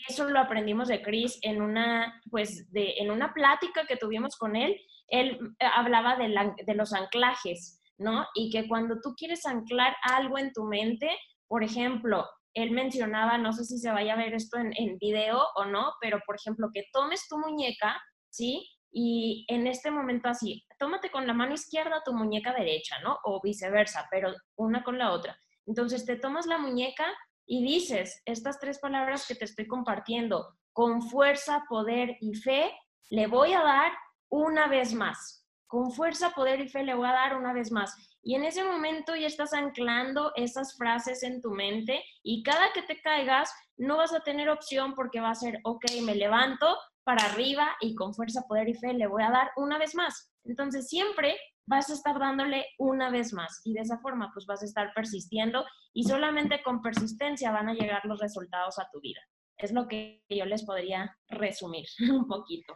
eso 0.07 0.29
lo 0.29 0.39
aprendimos 0.39 0.87
de 0.87 1.01
Chris 1.01 1.39
en 1.41 1.61
una, 1.61 2.21
pues, 2.29 2.71
de, 2.71 2.95
en 2.97 3.11
una 3.11 3.33
plática 3.33 3.85
que 3.87 3.97
tuvimos 3.97 4.35
con 4.35 4.55
él. 4.55 4.75
Él 5.07 5.39
eh, 5.59 5.65
hablaba 5.73 6.17
de, 6.17 6.53
de 6.65 6.75
los 6.75 6.93
anclajes. 6.93 7.79
¿no? 7.97 8.25
Y 8.33 8.49
que 8.49 8.67
cuando 8.67 8.99
tú 9.01 9.13
quieres 9.15 9.45
anclar 9.45 9.95
algo 10.03 10.37
en 10.37 10.51
tu 10.51 10.63
mente, 10.63 11.09
por 11.47 11.63
ejemplo, 11.63 12.27
él 12.53 12.71
mencionaba, 12.71 13.37
no 13.37 13.53
sé 13.53 13.65
si 13.65 13.79
se 13.79 13.91
vaya 13.91 14.13
a 14.13 14.17
ver 14.17 14.33
esto 14.33 14.57
en, 14.57 14.73
en 14.75 14.97
video 14.99 15.41
o 15.55 15.65
no, 15.65 15.93
pero 16.01 16.19
por 16.25 16.35
ejemplo, 16.35 16.69
que 16.73 16.85
tomes 16.91 17.27
tu 17.27 17.37
muñeca, 17.37 17.99
¿sí? 18.29 18.67
Y 18.95 19.45
en 19.49 19.65
este 19.65 19.89
momento 19.89 20.29
así, 20.29 20.63
tómate 20.77 21.09
con 21.09 21.25
la 21.25 21.33
mano 21.33 21.55
izquierda 21.55 22.03
tu 22.05 22.13
muñeca 22.13 22.53
derecha, 22.53 22.99
¿no? 23.03 23.17
O 23.23 23.41
viceversa, 23.41 24.07
pero 24.11 24.31
una 24.55 24.83
con 24.83 24.99
la 24.99 25.11
otra. 25.11 25.35
Entonces 25.65 26.05
te 26.05 26.15
tomas 26.15 26.45
la 26.45 26.59
muñeca 26.59 27.05
y 27.47 27.65
dices 27.65 28.21
estas 28.25 28.59
tres 28.59 28.79
palabras 28.79 29.25
que 29.27 29.33
te 29.33 29.45
estoy 29.45 29.67
compartiendo, 29.67 30.57
con 30.73 31.01
fuerza, 31.01 31.63
poder 31.67 32.17
y 32.21 32.35
fe, 32.35 32.71
le 33.09 33.25
voy 33.25 33.53
a 33.53 33.63
dar 33.63 33.91
una 34.29 34.67
vez 34.67 34.93
más. 34.93 35.43
Con 35.65 35.91
fuerza, 35.91 36.29
poder 36.31 36.61
y 36.61 36.69
fe 36.69 36.83
le 36.83 36.93
voy 36.93 37.07
a 37.07 37.13
dar 37.13 37.35
una 37.35 37.51
vez 37.51 37.71
más. 37.71 38.12
Y 38.23 38.35
en 38.35 38.45
ese 38.45 38.63
momento 38.63 39.15
ya 39.15 39.27
estás 39.27 39.53
anclando 39.53 40.31
esas 40.35 40.77
frases 40.77 41.23
en 41.23 41.41
tu 41.41 41.51
mente 41.51 42.01
y 42.23 42.41
cada 42.41 42.71
que 42.71 42.81
te 42.81 43.01
caigas 43.01 43.53
no 43.77 43.97
vas 43.97 44.13
a 44.13 44.21
tener 44.21 44.49
opción 44.49 44.95
porque 44.95 45.19
va 45.19 45.29
a 45.29 45.35
ser, 45.35 45.59
ok, 45.63 45.83
me 46.03 46.15
levanto, 46.15 46.77
para 47.03 47.25
arriba 47.25 47.75
y 47.81 47.95
con 47.95 48.13
fuerza, 48.13 48.45
poder 48.47 48.69
y 48.69 48.75
fe 48.75 48.93
le 48.93 49.07
voy 49.07 49.23
a 49.23 49.29
dar 49.29 49.51
una 49.57 49.77
vez 49.77 49.93
más. 49.95 50.31
Entonces 50.45 50.87
siempre 50.87 51.37
vas 51.65 51.89
a 51.89 51.93
estar 51.93 52.19
dándole 52.19 52.65
una 52.77 53.09
vez 53.09 53.33
más 53.33 53.61
y 53.63 53.73
de 53.73 53.81
esa 53.81 53.99
forma 53.99 54.31
pues 54.33 54.45
vas 54.45 54.61
a 54.61 54.65
estar 54.65 54.93
persistiendo 54.93 55.65
y 55.93 56.03
solamente 56.03 56.61
con 56.63 56.81
persistencia 56.81 57.51
van 57.51 57.69
a 57.69 57.73
llegar 57.73 58.05
los 58.05 58.19
resultados 58.19 58.79
a 58.79 58.87
tu 58.91 58.99
vida. 58.99 59.19
Es 59.57 59.71
lo 59.71 59.87
que 59.87 60.23
yo 60.29 60.45
les 60.45 60.63
podría 60.65 61.15
resumir 61.29 61.85
un 62.09 62.27
poquito. 62.27 62.75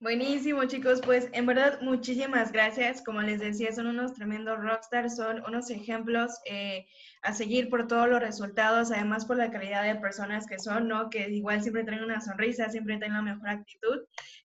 Buenísimo, 0.00 0.64
chicos. 0.64 1.02
Pues 1.04 1.28
en 1.32 1.44
verdad, 1.44 1.78
muchísimas 1.82 2.52
gracias. 2.52 3.02
Como 3.02 3.20
les 3.20 3.38
decía, 3.38 3.70
son 3.70 3.86
unos 3.86 4.14
tremendos 4.14 4.58
rockstars, 4.58 5.16
son 5.16 5.42
unos 5.46 5.68
ejemplos 5.68 6.40
eh, 6.46 6.86
a 7.20 7.34
seguir 7.34 7.68
por 7.68 7.86
todos 7.86 8.08
los 8.08 8.18
resultados, 8.18 8.90
además 8.90 9.26
por 9.26 9.36
la 9.36 9.50
calidad 9.50 9.82
de 9.82 10.00
personas 10.00 10.46
que 10.46 10.58
son, 10.58 10.88
¿no? 10.88 11.10
Que 11.10 11.28
igual 11.28 11.60
siempre 11.60 11.84
traen 11.84 12.02
una 12.02 12.22
sonrisa, 12.22 12.70
siempre 12.70 12.96
tienen 12.96 13.12
la 13.12 13.34
mejor 13.34 13.50
actitud. 13.50 13.98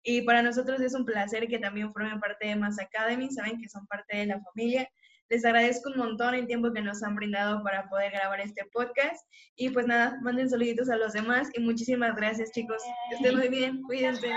Y 0.04 0.24
para 0.24 0.42
nosotros 0.42 0.82
es 0.82 0.94
un 0.94 1.06
placer 1.06 1.48
que 1.48 1.58
también 1.58 1.94
formen 1.94 2.20
parte 2.20 2.48
de 2.48 2.58
Mass 2.58 2.78
Academy, 2.78 3.32
saben 3.32 3.58
que 3.62 3.70
son 3.70 3.88
parte 3.88 4.18
de 4.18 4.26
la 4.26 4.42
familia. 4.42 4.90
Les 5.30 5.46
agradezco 5.46 5.90
un 5.90 5.98
montón 5.98 6.36
el 6.36 6.48
tiempo 6.48 6.74
que 6.74 6.82
nos 6.82 7.02
han 7.02 7.16
brindado 7.16 7.64
para 7.64 7.88
poder 7.88 8.12
grabar 8.12 8.42
este 8.42 8.66
podcast. 8.74 9.26
Y 9.56 9.70
pues 9.70 9.88
nada, 9.88 10.20
manden 10.22 10.50
saluditos 10.50 10.90
a 10.90 10.98
los 10.98 11.14
demás 11.14 11.50
y 11.54 11.62
muchísimas 11.62 12.14
gracias, 12.18 12.52
chicos. 12.52 12.84
Que 13.10 13.16
estén 13.16 13.38
muy 13.38 13.48
bien, 13.48 13.82
cuídense. 13.84 14.28